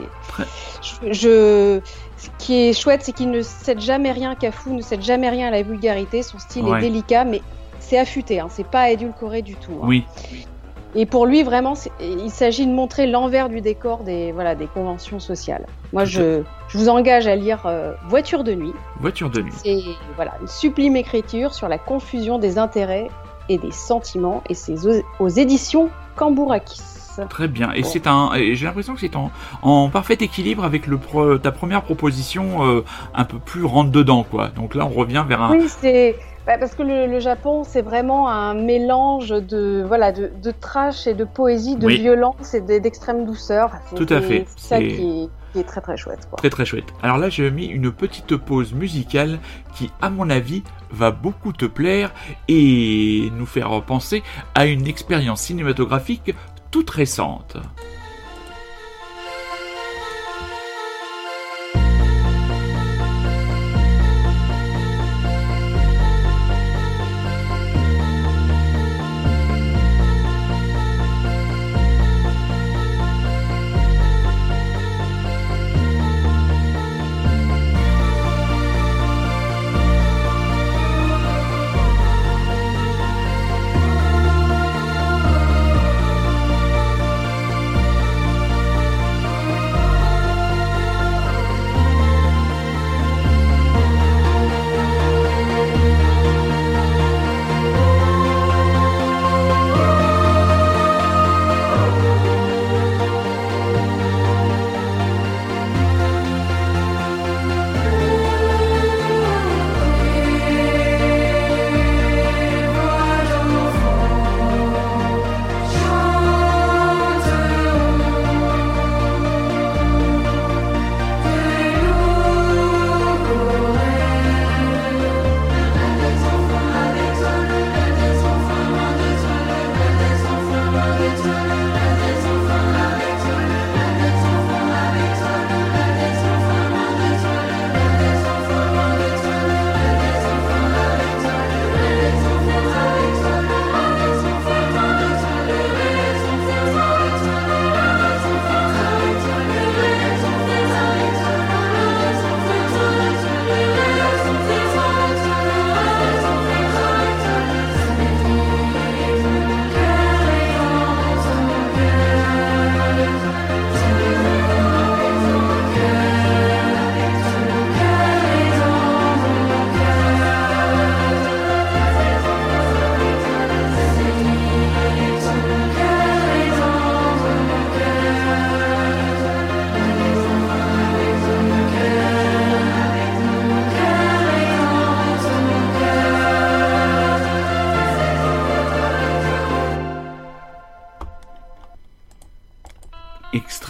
[0.80, 1.80] Je, je-
[2.16, 5.28] Ce qui est chouette, c'est qu'il ne cède jamais rien qu'à fou, ne cède jamais
[5.28, 6.22] rien à la vulgarité.
[6.22, 6.78] Son style Ouais.
[6.78, 7.42] est délicat, mais
[7.80, 8.38] c'est affûté.
[8.38, 9.72] Hein, c'est pas édulcoré du tout.
[9.82, 9.86] hein.
[9.88, 10.04] Oui,
[10.94, 15.20] Et pour lui, vraiment, il s'agit de montrer l'envers du décor des voilà des conventions
[15.20, 15.66] sociales.
[15.94, 18.74] Moi, je, je vous engage à lire euh, Voiture de nuit.
[19.00, 19.52] voiture de nuit.
[19.64, 19.80] C'est
[20.16, 23.08] voilà une sublime écriture sur la confusion des intérêts
[23.48, 26.80] et des sentiments, et c'est aux, aux éditions Cambourakis.
[27.28, 27.72] Très bien.
[27.72, 27.88] Et Bon.
[27.88, 28.30] c'est un.
[28.34, 29.30] J'ai l'impression que c'est en,
[29.62, 32.84] en parfait équilibre avec le pro- ta première proposition euh,
[33.14, 34.48] un peu plus rentre dedans, quoi.
[34.48, 35.50] Donc là, on revient vers un.
[35.52, 36.16] Oui, c'est
[36.46, 41.06] bah, parce que le, le Japon, c'est vraiment un mélange de voilà de, de trash
[41.06, 41.98] et de poésie, de Oui.
[41.98, 43.70] violence et de- d'extrême douceur.
[43.94, 44.46] Tout à fait.
[44.56, 46.26] C'est ça qui est, qui est très très chouette.
[46.28, 46.38] Quoi.
[46.38, 46.86] Très très chouette.
[47.02, 49.38] Alors là, j'ai mis une petite pause musicale
[49.74, 52.12] qui, à mon avis, va beaucoup te plaire
[52.48, 54.22] et nous faire penser
[54.54, 56.34] à une expérience cinématographique
[56.70, 57.56] toute récente.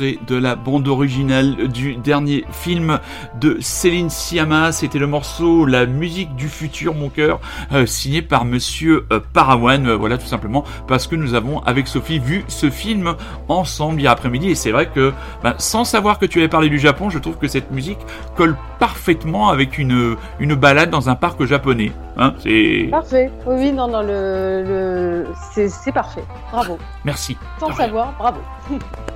[0.03, 2.99] Extrait de la bande originale du dernier film
[3.41, 4.73] de Céline Sciamma.
[4.73, 7.41] C'était le morceau La musique du futur, mon cœur,
[7.73, 9.87] euh, signé par Monsieur euh, Parawan.
[9.87, 13.15] Euh, voilà, tout simplement parce que nous avons avec Sophie vu ce film
[13.49, 14.51] ensemble hier après-midi.
[14.51, 17.37] Et c'est vrai que, ben, sans savoir que tu avais parlé du Japon, je trouve
[17.37, 17.99] que cette musique
[18.37, 21.93] colle parfaitement avec une une balade dans un parc japonais.
[22.17, 23.31] Hein, c'est Parfait.
[23.47, 25.27] Oui, oui, non, non, le, le...
[25.55, 26.25] c'est parfait.
[26.51, 26.79] Bravo.
[27.05, 27.37] merci.
[27.59, 28.41] Sans savoir, bravo.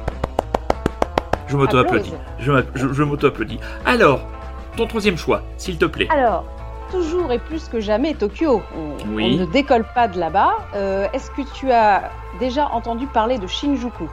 [1.48, 2.12] Je m'auto-applaudis.
[2.38, 3.60] Je, m'a- je, je m'auto-applaudis.
[3.84, 4.20] Alors,
[4.76, 6.08] ton troisième choix, s'il te plaît.
[6.10, 6.44] Alors,
[6.90, 8.62] toujours et plus que jamais Tokyo.
[8.76, 9.36] On, Oui.
[9.38, 10.52] on ne décolle pas de là-bas.
[10.74, 14.08] Euh, Est-ce que tu as déjà entendu parler de Shinjuku?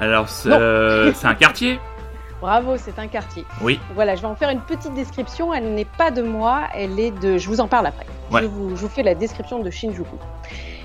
[0.00, 1.78] Alors, c'est euh, c'est un quartier
[2.42, 3.46] Bravo, c'est un quartier.
[3.62, 3.80] Oui.
[3.94, 5.54] Voilà, je vais en faire une petite description.
[5.54, 7.38] Elle n'est pas de moi, elle est de.
[7.38, 8.04] Je vous en parle après.
[8.30, 8.42] Ouais.
[8.42, 10.16] Je, vous, je vous fais la description de Shinjuku.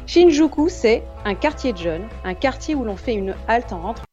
[0.08, 4.06] Shinjuku, c'est un quartier de jeunes, un quartier où l'on fait une halte en rentrant.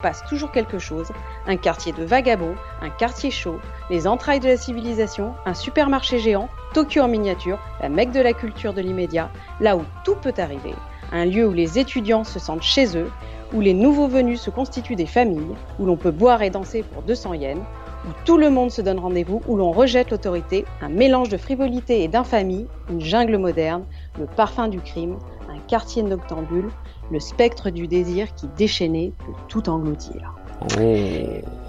[0.00, 1.12] Passe toujours quelque chose,
[1.46, 6.48] un quartier de vagabonds, un quartier chaud, les entrailles de la civilisation, un supermarché géant,
[6.74, 9.30] Tokyo en miniature, la mecque de la culture de l'immédiat,
[9.60, 10.74] là où tout peut arriver,
[11.12, 13.10] un lieu où les étudiants se sentent chez eux,
[13.52, 17.02] où les nouveaux venus se constituent des familles, où l'on peut boire et danser pour
[17.02, 17.62] 200 yens,
[18.06, 22.02] où tout le monde se donne rendez-vous, où l'on rejette l'autorité, un mélange de frivolité
[22.02, 23.84] et d'infamie, une jungle moderne,
[24.18, 26.70] le parfum du crime, un quartier noctambule,
[27.10, 30.34] le spectre du désir qui déchaîné peut tout engloutir.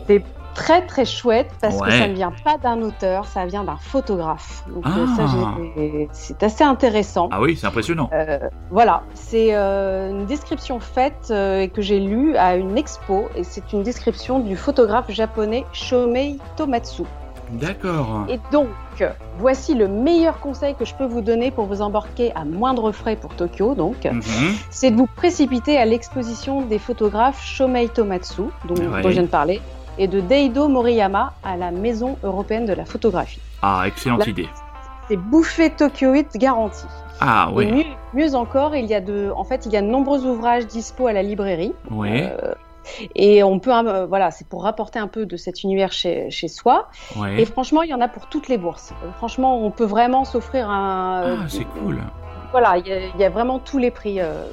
[0.08, 0.24] C'est
[0.54, 4.64] très très chouette parce que ça ne vient pas d'un auteur, ça vient d'un photographe.
[4.68, 5.28] Donc euh, Ah.
[5.28, 7.30] ça, c'est assez intéressant.
[7.32, 8.10] Ah oui, c'est impressionnant.
[8.14, 8.40] Euh,
[8.70, 13.44] voilà, c'est euh, une description faite euh, et que j'ai lue à une expo et
[13.44, 17.04] c'est une description du photographe japonais Shomei Tomatsu.
[17.52, 18.26] D'accord.
[18.30, 18.68] Et donc,
[19.38, 23.16] voici le meilleur conseil que je peux vous donner pour vous embarquer à moindre frais
[23.16, 23.76] pour Tokyo.
[23.76, 24.22] Donc, Mhm.
[24.70, 29.02] c'est de vous précipiter à l'exposition des photographes Shomei Tomatsu, dont, Ouais.
[29.02, 29.62] dont je viens de parler,
[29.98, 33.42] et de Deido Moriyama à la Maison européenne de la photographie.
[33.62, 34.48] Ah, excellente Là- idée.
[35.10, 36.86] C'est bouffée tokyoïte garantie.
[37.20, 37.72] Ah oui.
[37.72, 37.84] mieux,
[38.14, 41.06] mieux encore, il y a de, en fait, il y a de nombreux ouvrages dispo
[41.08, 41.74] à la librairie.
[41.92, 42.10] Oui.
[42.24, 42.54] Euh,
[43.16, 46.48] et on peut, euh, voilà, c'est pour rapporter un peu de cet univers chez, chez
[46.48, 46.90] soi.
[47.40, 48.94] Et franchement, il y en a pour toutes les bourses.
[49.04, 51.24] Euh, Franchement, on peut vraiment s'offrir un.
[51.24, 52.00] euh, Ah, c'est cool.
[52.52, 54.20] Voilà, il y, a, il y a vraiment tous les prix.
[54.20, 54.44] euh,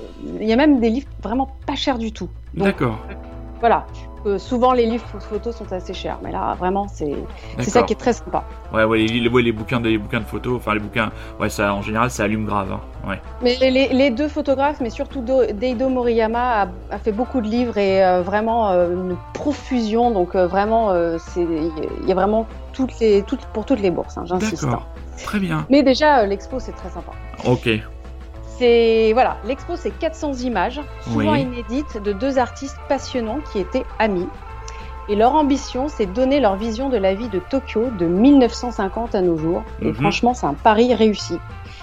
[0.40, 2.28] Il y a même des livres vraiment pas chers du tout.
[2.54, 2.98] D'accord.
[3.60, 3.86] Voilà.
[4.26, 7.14] Euh, souvent, les livres photos sont assez chers, mais là, vraiment, c'est
[7.58, 7.86] c'est ça D'accord.
[7.86, 8.42] qui est très sympa.
[8.74, 11.48] Ouais, ouais, les, ouais, les bouquins, de, les bouquins de photos, enfin les bouquins, ouais,
[11.48, 12.72] ça, en général, ça allume grave.
[12.72, 12.80] Hein.
[13.08, 13.20] Ouais.
[13.42, 17.46] Mais les, les deux photographes, mais surtout Do- Deido Moriyama, a, a fait beaucoup de
[17.46, 20.10] livres et euh, vraiment euh, une profusion.
[20.10, 24.18] Donc euh, vraiment, c'est il y a vraiment toutes les toutes pour toutes les bourses.
[24.18, 24.64] hein, J'insiste.
[24.64, 24.82] D'accord.
[24.96, 25.00] hein.
[25.24, 25.64] Très bien.
[25.70, 27.12] Mais déjà, l'expo c'est très sympa.
[27.46, 27.68] Ok.
[28.58, 31.42] C'est voilà, l'expo c'est 400 images, souvent Oui.
[31.42, 34.28] inédites, de deux artistes passionnants qui étaient amis.
[35.08, 39.14] Et leur ambition, c'est de donner leur vision de la vie de Tokyo de 1950
[39.14, 39.62] à nos jours.
[39.80, 39.94] Et Mhm.
[39.94, 41.38] franchement, c'est un pari réussi.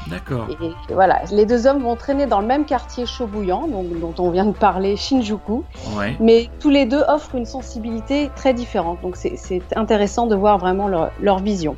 [0.07, 0.47] D'accord.
[0.61, 4.13] Et voilà, les deux hommes vont traîner dans le même quartier chaud bouillant, donc, dont
[4.19, 5.63] on vient de parler, Shinjuku,
[5.97, 6.15] Ouais.
[6.19, 8.99] mais tous les deux offrent une sensibilité très différente.
[9.01, 11.76] Donc c'est c'est intéressant de voir vraiment leur, leur vision.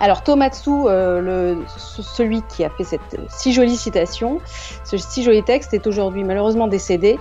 [0.00, 4.40] Alors Tomatsu, euh, celui qui a fait cette si jolie citation,
[4.84, 7.18] ce si joli texte, est aujourd'hui malheureusement décédé.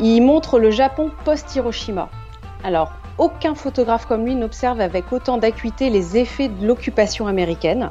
[0.00, 2.08] Il montre le Japon post-Hiroshima.
[2.64, 7.90] Alors, aucun photographe comme lui n'observe avec autant d'acuité les effets de l'occupation américaine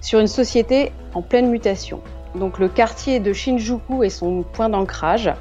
[0.00, 2.00] sur une société en pleine mutation.
[2.34, 5.32] Donc le quartier de Shinjuku est son point d'ancrage.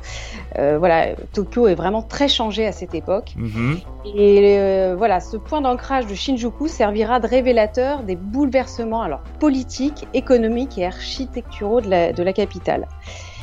[0.60, 3.34] Euh, voilà, Tokyo est vraiment très changé à cette époque.
[3.36, 3.80] Mhm.
[4.16, 10.08] Et euh, voilà, ce point d'ancrage de Shinjuku servira de révélateur des bouleversements alors politiques,
[10.14, 12.88] économiques et architecturaux de la, de la capitale.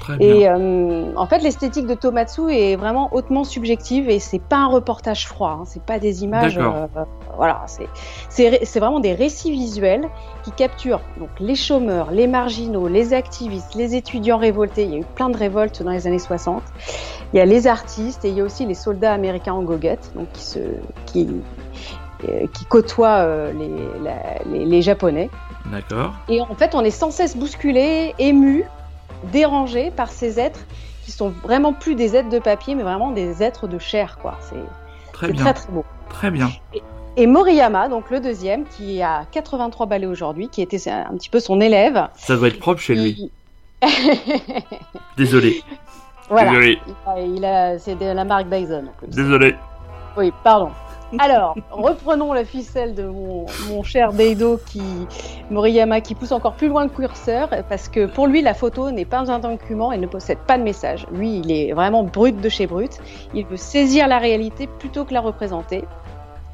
[0.00, 0.28] Très bien.
[0.34, 4.66] Et euh, en fait, l'esthétique de Tomatsu est vraiment hautement subjective et c'est pas un
[4.66, 5.58] reportage froid.
[5.60, 6.56] Hein, c'est pas des images.
[6.56, 6.88] D'accord.
[6.96, 7.04] euh,
[7.36, 7.62] voilà,
[8.28, 10.08] c'est vraiment des récits visuels
[10.42, 14.84] qui capturent donc les chômeurs, les marginaux, les activistes, les étudiants révoltés.
[14.84, 16.62] Il y a eu plein de révoltes dans les années 60.
[17.32, 20.12] Il y a les artistes et il y a aussi les soldats américains en goguette,
[20.16, 20.58] donc qui se
[21.06, 21.28] qui
[22.28, 25.30] euh, qui côtoient euh, les, la- les, les japonais.
[25.66, 26.14] D'accord.
[26.28, 28.64] Et en fait, on est sans cesse bousculé, ému,
[29.24, 30.60] dérangé par ces êtres
[31.04, 34.38] qui sont vraiment plus des êtres de papier, mais vraiment des êtres de chair, quoi.
[34.40, 34.56] C'est
[35.12, 35.84] Très très très beau.
[36.08, 36.48] Très bien.
[37.16, 41.40] Et Moriyama, donc le deuxième, qui a 83 balais aujourd'hui, qui était un petit peu
[41.40, 42.08] son élève.
[42.14, 43.30] Ça doit être propre chez lui.
[45.16, 45.62] Désolé.
[46.28, 46.50] voilà.
[46.50, 46.78] Désolé.
[47.34, 48.84] Il a, c'est de la marque Dyson.
[48.88, 49.08] en plus.
[49.08, 49.54] Désolé.
[50.16, 50.70] Oui, pardon.
[51.18, 54.82] Alors, reprenons la ficelle de mon, mon cher Deido qui
[55.50, 59.04] Moriyama qui pousse encore plus loin le curseur parce que pour lui la photo n'est
[59.04, 61.06] pas un document et ne possède pas de message.
[61.12, 62.98] Lui, il est vraiment brut de chez brut.
[63.34, 65.84] Il veut saisir la réalité plutôt que la représenter.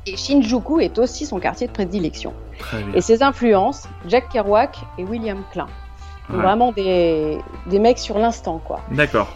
[0.07, 2.33] Et Shinjuku est aussi son quartier de prédilection.
[2.95, 5.67] Et ses influences, Jack Kerouac et William Klein.
[6.29, 6.43] Donc Ouais.
[6.43, 8.81] Vraiment des, des mecs sur l'instant, quoi.
[8.91, 9.29] D'accord.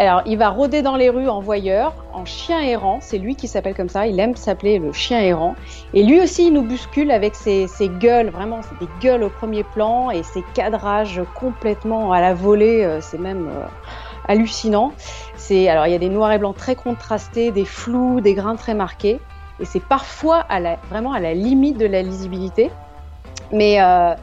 [0.00, 3.00] Alors, il va rôder dans les rues en voyeur, en chien errant.
[3.00, 4.06] C'est lui qui s'appelle comme ça.
[4.06, 5.56] Il aime s'appeler le chien errant.
[5.92, 8.30] Et lui aussi, il nous bouscule avec ses, ses gueules.
[8.30, 12.84] Vraiment, c'est des gueules au premier plan et ses cadrages complètement à la volée.
[12.84, 13.66] euh, C'est même euh,
[14.28, 14.92] hallucinant.
[15.36, 18.54] C'est alors il y a des noirs et blancs très contrastés, des flous, des grains
[18.54, 19.18] très marqués.
[19.58, 22.70] Et c'est parfois à la, vraiment à la limite de la lisibilité.
[23.50, 24.14] Mais euh,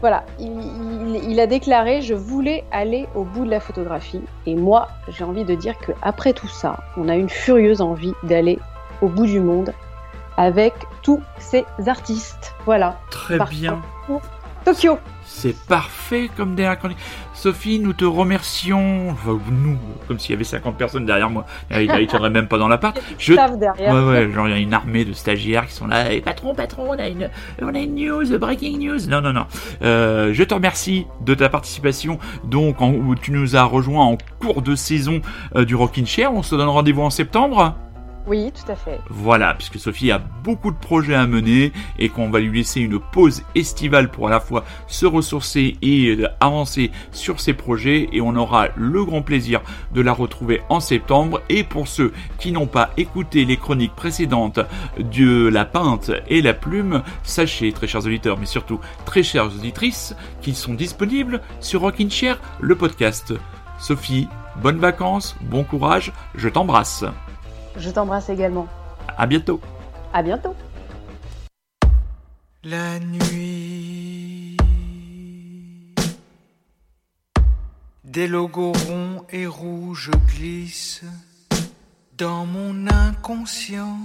[0.00, 4.20] voilà, il, il- il a déclaré Je voulais aller au bout de la photographie.
[4.46, 8.58] Et moi, j'ai envie de dire qu'après tout ça, on a une furieuse envie d'aller
[9.02, 9.72] au bout du monde
[10.36, 12.54] avec tous ces artistes.
[12.66, 12.98] Voilà.
[13.10, 13.80] Très Par bien.
[14.64, 14.98] Tokyo.
[15.24, 16.98] C'est parfait comme dernière chronique.
[17.36, 19.10] Sophie, nous te remercions.
[19.10, 19.76] Enfin, nous,
[20.08, 21.44] comme s'il y avait 50 personnes derrière moi.
[21.70, 22.98] Il ne tiendrait même pas dans l'appart.
[23.18, 23.34] Je...
[23.34, 23.94] Staff derrière.
[23.94, 26.12] Ouais, ouais, genre il y a une armée de stagiaires qui sont là.
[26.12, 27.28] Et patron, patron, on a une,
[27.62, 29.06] on a une news, breaking news.
[29.08, 29.46] Non, non, non.
[29.82, 32.18] Euh, je te remercie de ta participation.
[32.44, 35.20] Donc, en- tu nous as rejoint en cours de saison
[35.54, 36.32] euh, du Rockin' Chair.
[36.32, 37.76] On se donne rendez-vous en septembre.
[38.26, 39.00] Oui, tout à fait.
[39.08, 42.98] Voilà, puisque Sophie a beaucoup de projets à mener et qu'on va lui laisser une
[42.98, 48.20] pause estivale pour à la fois se ressourcer et euh, avancer sur ses projets et
[48.20, 49.60] on aura le grand plaisir
[49.94, 54.58] de la retrouver en septembre et pour ceux qui n'ont pas écouté les chroniques précédentes
[54.98, 60.16] de la peinte et la plume, sachez très chers auditeurs mais surtout très chères auditrices
[60.42, 63.34] qu'ils sont disponibles sur Rockin' Chair, le podcast.
[63.78, 64.28] Sophie,
[64.62, 67.04] bonnes vacances, bon courage, je t'embrasse.
[67.78, 68.66] Je t'embrasse également.
[69.16, 69.60] À bientôt.
[70.12, 70.54] À bientôt.
[72.64, 74.56] La nuit.
[78.04, 81.04] Des logos ronds et rouges glissent
[82.16, 83.98] dans mon inconscient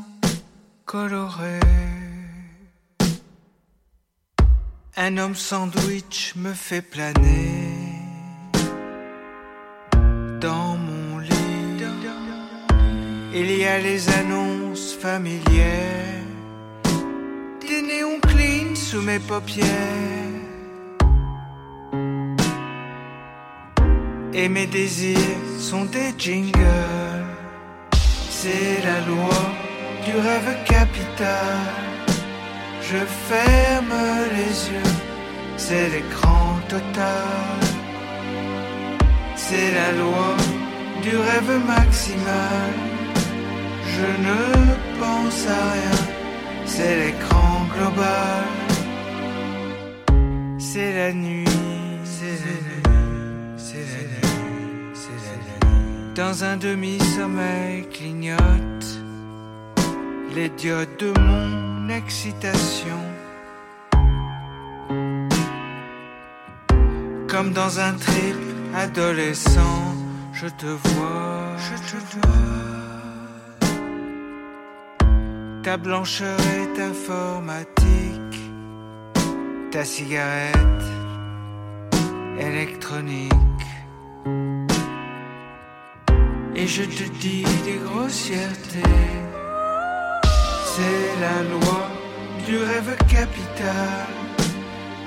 [0.85, 1.59] coloré.
[4.97, 7.95] Un homme sandwich me fait planer
[10.41, 10.70] dans.
[13.33, 16.11] Il y a les annonces familières
[17.61, 19.67] des néons clean sous mes paupières.
[24.33, 27.25] Et mes désirs sont des jingles.
[28.29, 29.39] C'est la loi
[30.05, 31.57] du rêve capital.
[32.81, 32.97] Je
[33.29, 33.97] ferme
[34.37, 34.93] les yeux,
[35.55, 37.59] c'est l'écran total.
[39.37, 40.35] C'est la loi
[41.01, 42.90] du rêve maximal.
[44.01, 44.41] Je ne
[44.99, 46.11] pense à rien
[46.65, 48.45] c'est l'écran global.
[50.57, 51.45] C'est la nuit,
[52.03, 56.13] c'est la nuit, c'est la nuit, c'est la nuit.
[56.15, 58.85] Dans un demi-sommeil clignote
[60.35, 63.01] les diodes de mon excitation.
[67.27, 68.41] Comme dans un trip
[68.75, 69.95] adolescent,
[70.33, 72.90] je te vois, je te vois.
[75.63, 78.39] Ta blancheur est informatique,
[79.69, 80.85] ta cigarette
[82.39, 83.31] électronique.
[86.55, 88.81] Et je te dis des grossièretés,
[90.73, 91.81] c'est la loi
[92.47, 94.07] du rêve capital.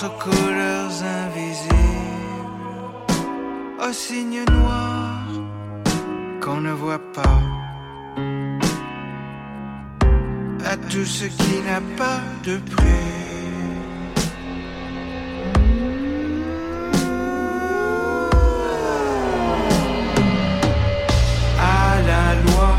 [0.00, 0.90] Aux couleurs
[1.22, 1.76] invisibles,
[3.78, 5.28] aux signes noirs
[6.40, 7.40] qu'on ne voit pas,
[10.64, 12.88] à tout ce qui n'a pas de prix.
[21.60, 22.76] à la loi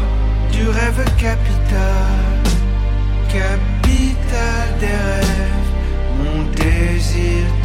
[0.52, 2.03] du rêve capital
[7.14, 7.63] désir total.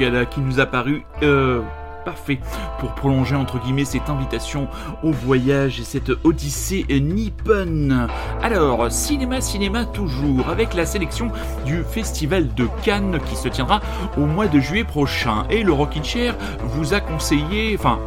[0.00, 1.60] Qui nous a paru euh,
[2.06, 2.40] parfait
[2.78, 4.66] pour prolonger entre guillemets cette invitation
[5.02, 8.08] au voyage et cette odyssée nippone.
[8.42, 11.30] Alors, cinéma, cinéma toujours avec la sélection
[11.66, 13.82] du Festival de Cannes qui se tiendra
[14.16, 15.44] au mois de juillet prochain.
[15.50, 17.98] Et le Rockin' Chair vous a conseillé, enfin,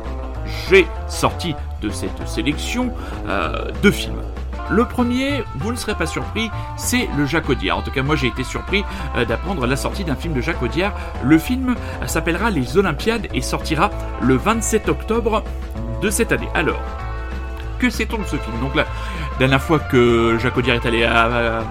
[0.68, 2.92] j'ai sorti de cette sélection
[3.28, 4.33] euh, de films.
[4.70, 7.78] Le premier, vous ne serez pas surpris, c'est le Jacques Audiard.
[7.78, 8.84] En tout cas, moi j'ai été surpris
[9.16, 10.94] euh, d'apprendre la sortie d'un film de Jacques Audiard.
[11.24, 13.90] Le film euh, s'appellera Les Olympiades et sortira
[14.22, 15.44] le 27 octobre
[16.02, 16.50] de cette année.
[16.54, 16.82] Alors,
[17.80, 18.60] que sait-on de ce film?
[18.62, 18.86] Donc la
[19.40, 21.64] dernière fois que Jacques Audiard est allé à, à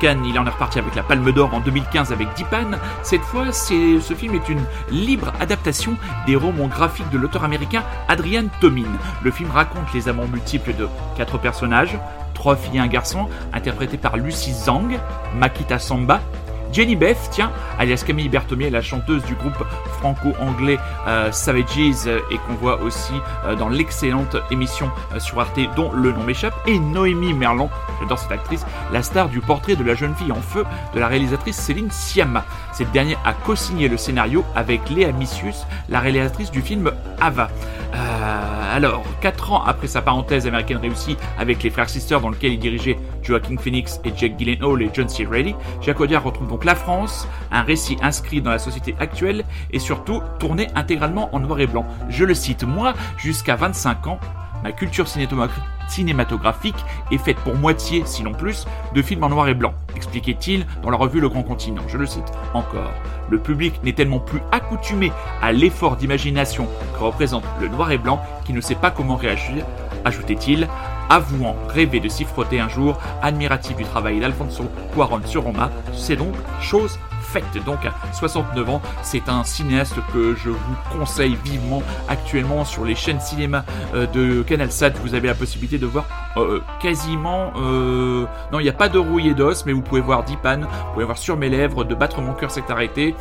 [0.00, 2.72] Cannes, il en est reparti avec la Palme d'Or en 2015 avec Dipan.
[3.02, 8.44] Cette fois, ce film est une libre adaptation des romans graphiques de l'auteur américain Adrian
[8.60, 8.88] Tomin.
[9.22, 11.98] Le film raconte les amants multiples de quatre personnages,
[12.34, 14.98] trois filles et un garçon, interprétés par Lucy Zhang,
[15.36, 16.20] Makita Samba,
[16.72, 19.62] Jenny Beth, tiens, alias Camille Berthomier, la chanteuse du groupe
[19.98, 23.12] franco-anglais euh, Savages et qu'on voit aussi
[23.44, 27.70] euh, dans l'excellente émission euh, sur Arte dont le nom m'échappe, et Noémie Merlan,
[28.00, 30.64] j'adore cette actrice, la star du portrait de la jeune fille en feu
[30.94, 32.44] de la réalisatrice Céline Sciamma.
[32.72, 37.50] Cette dernière a co-signé le scénario avec Léa Missius, la réalisatrice du film Ava.
[37.94, 42.52] Euh, alors, 4 ans après sa parenthèse américaine réussie avec les frères Sisters dans lequel
[42.52, 45.24] il dirigeait Joaquin Phoenix et Jack Gyllenhaal et John C.
[45.24, 49.78] Reilly, Jacques Audiard retrouve donc la France, un récit inscrit dans la société actuelle et
[49.78, 51.86] surtout tourné intégralement en noir et blanc.
[52.08, 54.18] Je le cite, moi, jusqu'à 25 ans,
[54.62, 55.08] ma culture
[55.88, 60.90] cinématographique est faite pour moitié, sinon plus, de films en noir et blanc, expliquait-il dans
[60.90, 61.82] la revue Le Grand Continent.
[61.88, 62.92] Je le cite encore.
[63.30, 68.20] Le public n'est tellement plus accoutumé à l'effort d'imagination que représente le noir et blanc
[68.44, 69.64] qu'il ne sait pas comment réagir,
[70.04, 70.68] ajoutait-il,
[71.12, 76.16] avouant rêver de s'y frotter un jour, admiratif du travail d'Alfonso Cuaron sur Roma, c'est
[76.16, 76.98] donc chose
[77.64, 82.94] Donc à 69 ans, c'est un cinéaste que je vous conseille vivement actuellement sur les
[82.94, 83.64] chaînes cinéma
[83.94, 84.90] euh, de CanalSat.
[85.02, 86.04] Vous avez la possibilité de voir
[86.36, 87.52] euh, quasiment...
[87.56, 90.92] Euh, non, il n'y a pas de rouille d'os, mais vous pouvez voir Dipan, vous
[90.92, 93.14] pouvez voir Sur mes lèvres, De battre mon cœur s'est arrêté.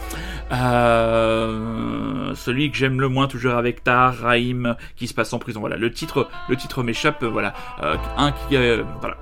[2.35, 5.59] Celui que j'aime le moins, toujours avec Tar, Raïm, qui se passe en prison.
[5.59, 7.23] Voilà, le titre, le titre m'échappe.
[7.23, 7.53] Voilà,
[8.17, 8.57] un qui...
[8.99, 9.17] voilà.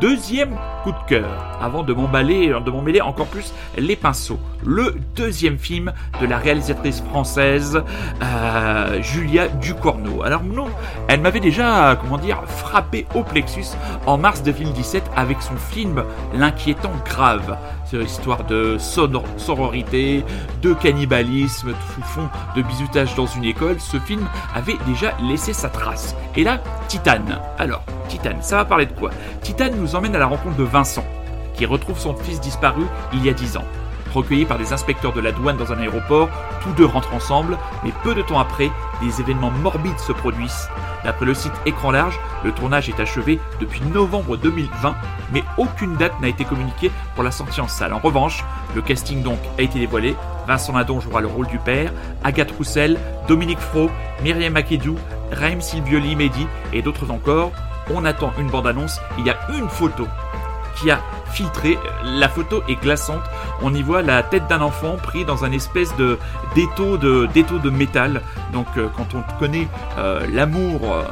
[0.00, 4.38] Deuxième coup de cœur, avant de m'emballer, de m'emmêler encore plus les pinceaux.
[4.64, 7.82] Le deuxième film de la réalisatrice française
[8.22, 10.22] euh, Julia Ducorneau.
[10.22, 10.68] Alors non,
[11.08, 13.74] elle m'avait déjà, comment dire, frappé au plexus
[14.06, 17.58] en mars 2017 avec son film L'inquiétant grave.
[17.90, 20.22] Histoire de sororité,
[20.60, 23.80] de cannibalisme, sous fond de bizutage dans une école.
[23.80, 26.14] Ce film avait déjà laissé sa trace.
[26.36, 27.40] Et là, Titane.
[27.58, 29.10] Alors, Titane, ça va parler de quoi?
[29.42, 31.04] Titane nous emmène à la rencontre de Vincent,
[31.54, 32.82] qui retrouve son fils disparu
[33.14, 33.64] il y a 10 ans.
[34.14, 36.28] Recueillis par des inspecteurs de la douane dans un aéroport,
[36.62, 38.70] tous deux rentrent ensemble, mais peu de temps après,
[39.02, 40.68] des événements morbides se produisent.
[41.04, 44.94] D'après le site Écran Large, le tournage est achevé depuis novembre 2020,
[45.32, 47.92] mais aucune date n'a été communiquée pour la sortie en salle.
[47.92, 48.44] En revanche,
[48.74, 50.16] le casting donc a été dévoilé.
[50.46, 51.92] Vincent Lindon jouera le rôle du père,
[52.24, 52.98] Agathe Roussel,
[53.28, 53.90] Dominique Fro,
[54.22, 54.96] Myriam Akedou,
[55.32, 57.52] Raïm Silvioli Mehdi et d'autres encore.
[57.94, 60.06] On attend une bande-annonce, il y a une photo
[60.86, 61.00] a
[61.32, 61.78] filtré.
[62.04, 63.22] La photo est glaçante.
[63.62, 66.18] On y voit la tête d'un enfant pris dans un espèce de
[66.54, 68.22] d'étau de de métal.
[68.52, 69.68] Donc euh, quand on connaît
[69.98, 71.02] euh, l'amour euh,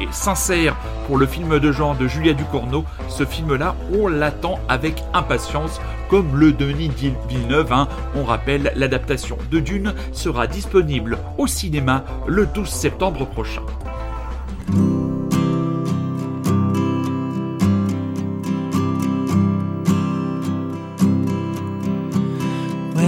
[0.00, 0.74] et sincère
[1.06, 6.36] pour le film de genre de Julia Ducournau, ce film-là, on l'attend avec impatience, comme
[6.36, 6.90] le Denis
[7.28, 7.72] Villeneuve.
[7.72, 7.88] hein.
[8.14, 13.62] On rappelle, l'adaptation de Dune sera disponible au cinéma le 12 septembre prochain.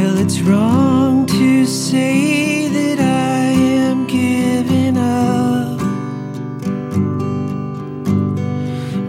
[0.04, 3.44] Well, it's wrong to say that I
[3.88, 5.78] am giving up.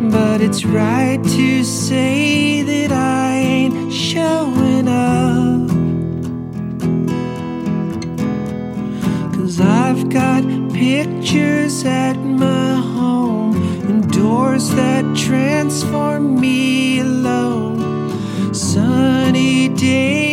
[0.10, 5.68] But it's right to say that I ain't showing up.
[9.36, 13.54] Cause I've got pictures at my home
[13.89, 18.54] and doors that transform me alone.
[18.54, 20.24] Sunny days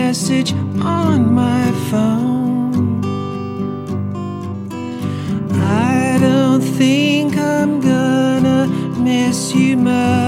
[0.00, 3.00] message on my phone.
[5.92, 8.66] I don't think I'm gonna
[8.98, 10.23] miss you much.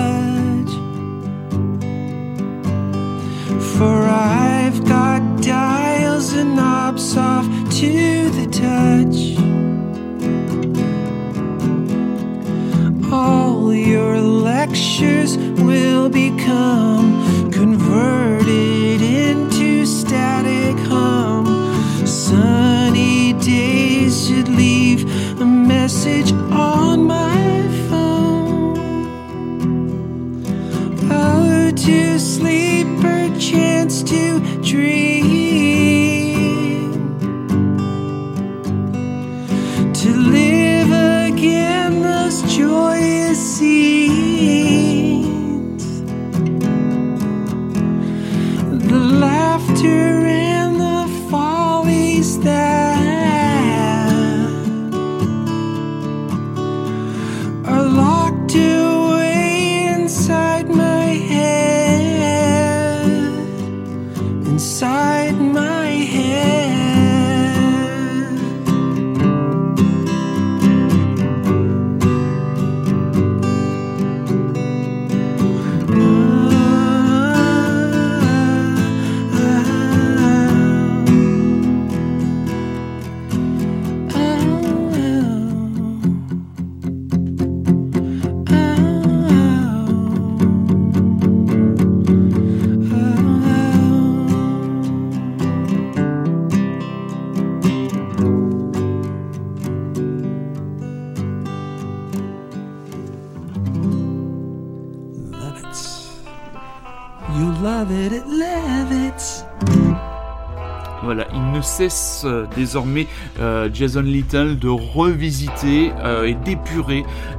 [112.57, 113.07] Désormais
[113.41, 116.35] euh, Jason Little de revisiter euh, et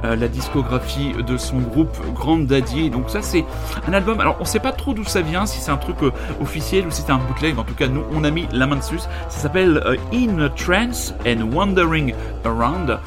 [0.04, 2.90] euh, la discographie de son groupe Grand Daddy.
[2.90, 3.44] Donc ça c'est
[3.86, 4.20] un album.
[4.20, 6.10] Alors on sait pas trop d'où ça vient, si c'est un truc euh,
[6.40, 7.58] officiel ou si c'est un bootleg.
[7.58, 8.98] En tout cas nous on a mis la main dessus.
[8.98, 12.14] Ça s'appelle euh, In Trance and Wandering
[12.44, 12.98] Around.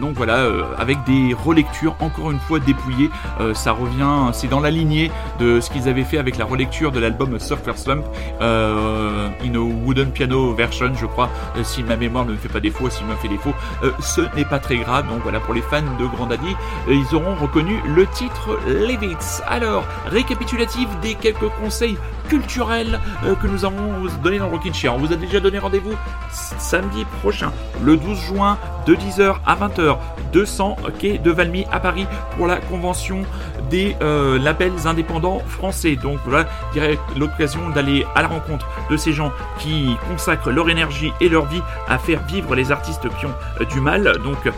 [0.00, 0.46] Donc voilà,
[0.78, 3.10] avec des relectures encore une fois dépouillées.
[3.54, 7.00] Ça revient, c'est dans la lignée de ce qu'ils avaient fait avec la relecture de
[7.00, 8.04] l'album Surfer Slump
[8.40, 11.28] in a Wooden Piano Version, je crois,
[11.62, 13.52] si ma mémoire ne me fait pas défaut, s'il me fait défaut,
[14.00, 15.08] ce n'est pas très grave.
[15.08, 16.56] Donc voilà, pour les fans de Grand Daddy,
[16.88, 19.42] euh, ils auront reconnu le titre Levitz.
[19.46, 21.96] Alors, récapitulatif des quelques conseils
[22.28, 24.94] culturels euh, que nous avons donnés dans Rockin' Chair.
[24.94, 25.94] On vous a déjà donné rendez-vous
[26.30, 27.52] samedi prochain,
[27.82, 29.98] le 12 juin, de 10h à 20h,
[30.32, 32.06] 200 quai de Valmy à Paris
[32.36, 33.22] pour la convention
[33.70, 35.96] des euh, labels indépendants français.
[35.96, 41.12] Donc voilà, dirais l'occasion d'aller à la rencontre de ces gens qui consacrent leur énergie
[41.20, 44.18] et leur vie à faire vivre les artistes qui ont euh, du mal.
[44.24, 44.50] Donc euh,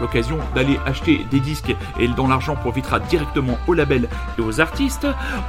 [0.00, 4.08] l'occasion d'aller acheter des disques et dont l'argent profitera directement aux labels
[4.38, 5.06] et aux artistes.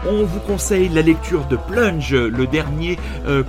[0.07, 2.97] On vous conseille la lecture de Plunge, le dernier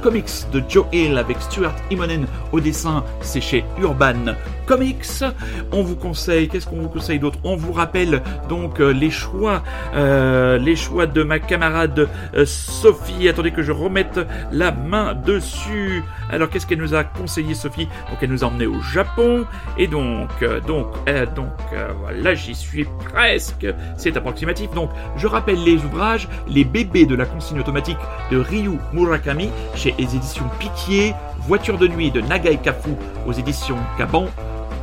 [0.03, 4.35] comics de Joe Hill avec Stuart Immonen au dessin, c'est chez Urban
[4.67, 5.25] Comics.
[5.73, 7.39] On vous conseille, qu'est-ce qu'on vous conseille d'autre?
[7.45, 9.63] On vous rappelle donc euh, les choix,
[9.95, 13.29] euh, les choix de ma camarade euh, Sophie.
[13.29, 16.03] Attendez que je remette la main dessus.
[16.31, 17.87] Alors qu'est-ce qu'elle nous a conseillé Sophie?
[18.11, 19.45] Donc elle nous a emmené au Japon
[19.77, 20.31] et donc
[20.67, 21.55] donc
[22.01, 23.67] voilà j'y suis presque.
[23.97, 24.71] C'est approximatif.
[24.75, 27.99] Donc je rappelle les ouvrages, les bébés de la consigne automatique
[28.31, 31.15] de Ryu Murakami chez les éditions Pitié,
[31.47, 32.91] Voiture de nuit de Nagai Kafu
[33.27, 34.27] aux éditions Kaban.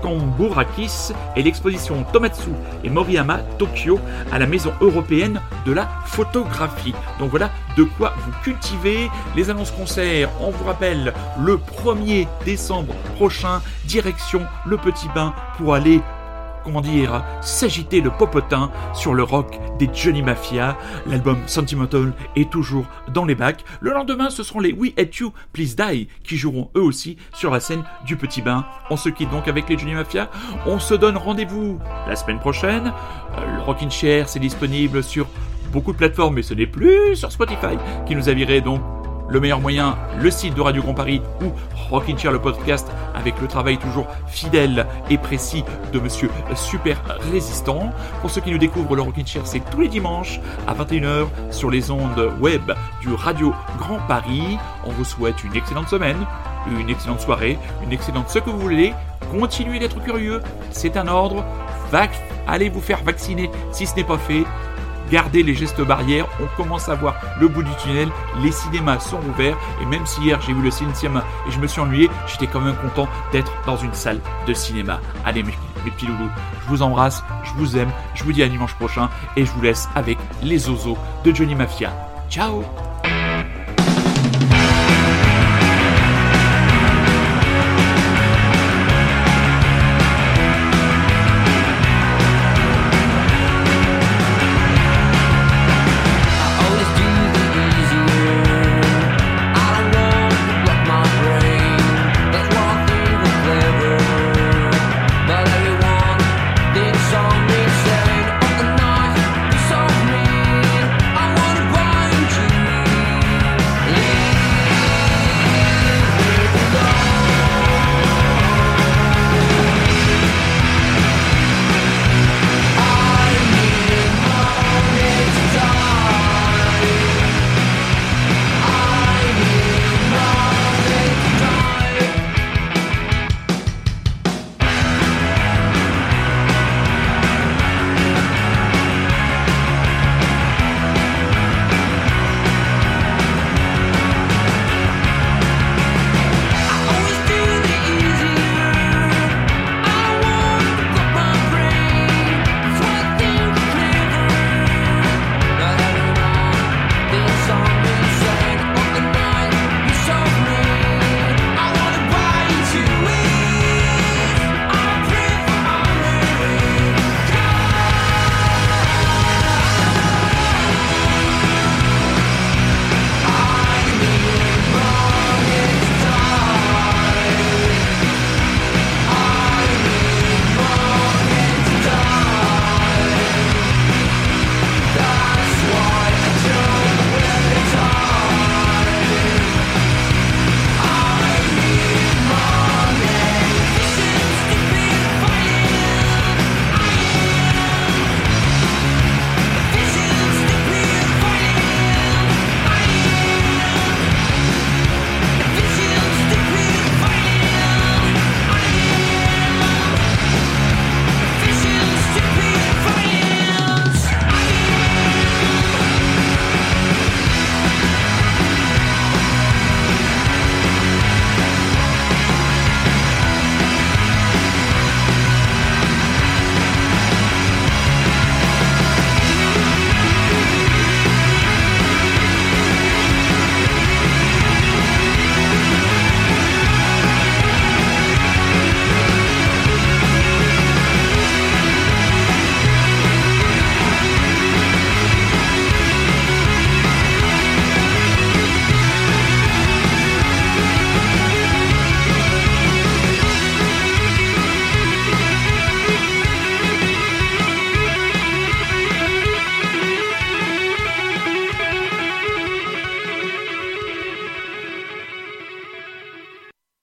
[0.02, 2.50] Kamburakis et l'exposition Tomatsu
[2.84, 4.00] et Moriyama Tokyo
[4.32, 6.94] à la Maison européenne de la photographie.
[7.20, 9.10] Donc voilà de quoi vous cultivez.
[9.36, 15.74] Les annonces concerts, on vous rappelle, le 1er décembre prochain, direction le Petit Bain pour
[15.74, 16.02] aller
[16.70, 20.78] comment dire, s'agiter le popotin sur le rock des Johnny Mafia.
[21.08, 23.66] L'album Sentimental est toujours dans les bacs.
[23.82, 27.50] Le lendemain, ce seront les We Hate You, Please Die qui joueront eux aussi sur
[27.50, 28.68] la scène du Petit Bain.
[28.92, 30.30] On se quitte donc avec les Johnny Mafia.
[30.68, 32.94] On se donne rendez-vous la semaine prochaine.
[33.40, 35.26] Euh, le Rockin' Chair, c'est disponible sur
[35.74, 38.82] beaucoup de plateformes, mais ce n'est plus sur Spotify qui nous a viré donc
[39.30, 41.52] le meilleur moyen, le site de Radio Grand Paris ou
[41.90, 45.64] Rockin' Chair le podcast avec le travail toujours fidèle et précis
[45.94, 47.02] de monsieur super
[47.32, 47.92] résistant.
[48.22, 51.70] Pour ceux qui nous découvrent, le Rockin' Chair c'est tous les dimanches à 21h sur
[51.70, 52.72] les ondes web
[53.02, 54.58] du Radio Grand Paris.
[54.86, 56.18] On vous souhaite une excellente semaine,
[56.68, 58.94] une excellente soirée, une excellente ce que vous voulez.
[59.32, 61.46] Continuez d'être curieux, c'est un ordre.
[62.48, 64.44] Allez vous faire vacciner si ce n'est pas fait.
[65.12, 68.10] Gardez les gestes barrières, on commence à voir le bout du tunnel,
[68.44, 71.68] les cinémas sont ouverts, et même si hier j'ai vu le cinéma et je me
[71.68, 75.00] suis ennuyé, j'étais quand même content d'être dans une salle de cinéma.
[75.26, 75.54] Allez mes,
[75.84, 76.30] petits loulous,
[76.64, 79.62] je vous embrasse, je vous aime, je vous dis à dimanche prochain, et je vous
[79.62, 81.92] laisse avec les ozos de Johnny Mafia.
[82.30, 82.64] Ciao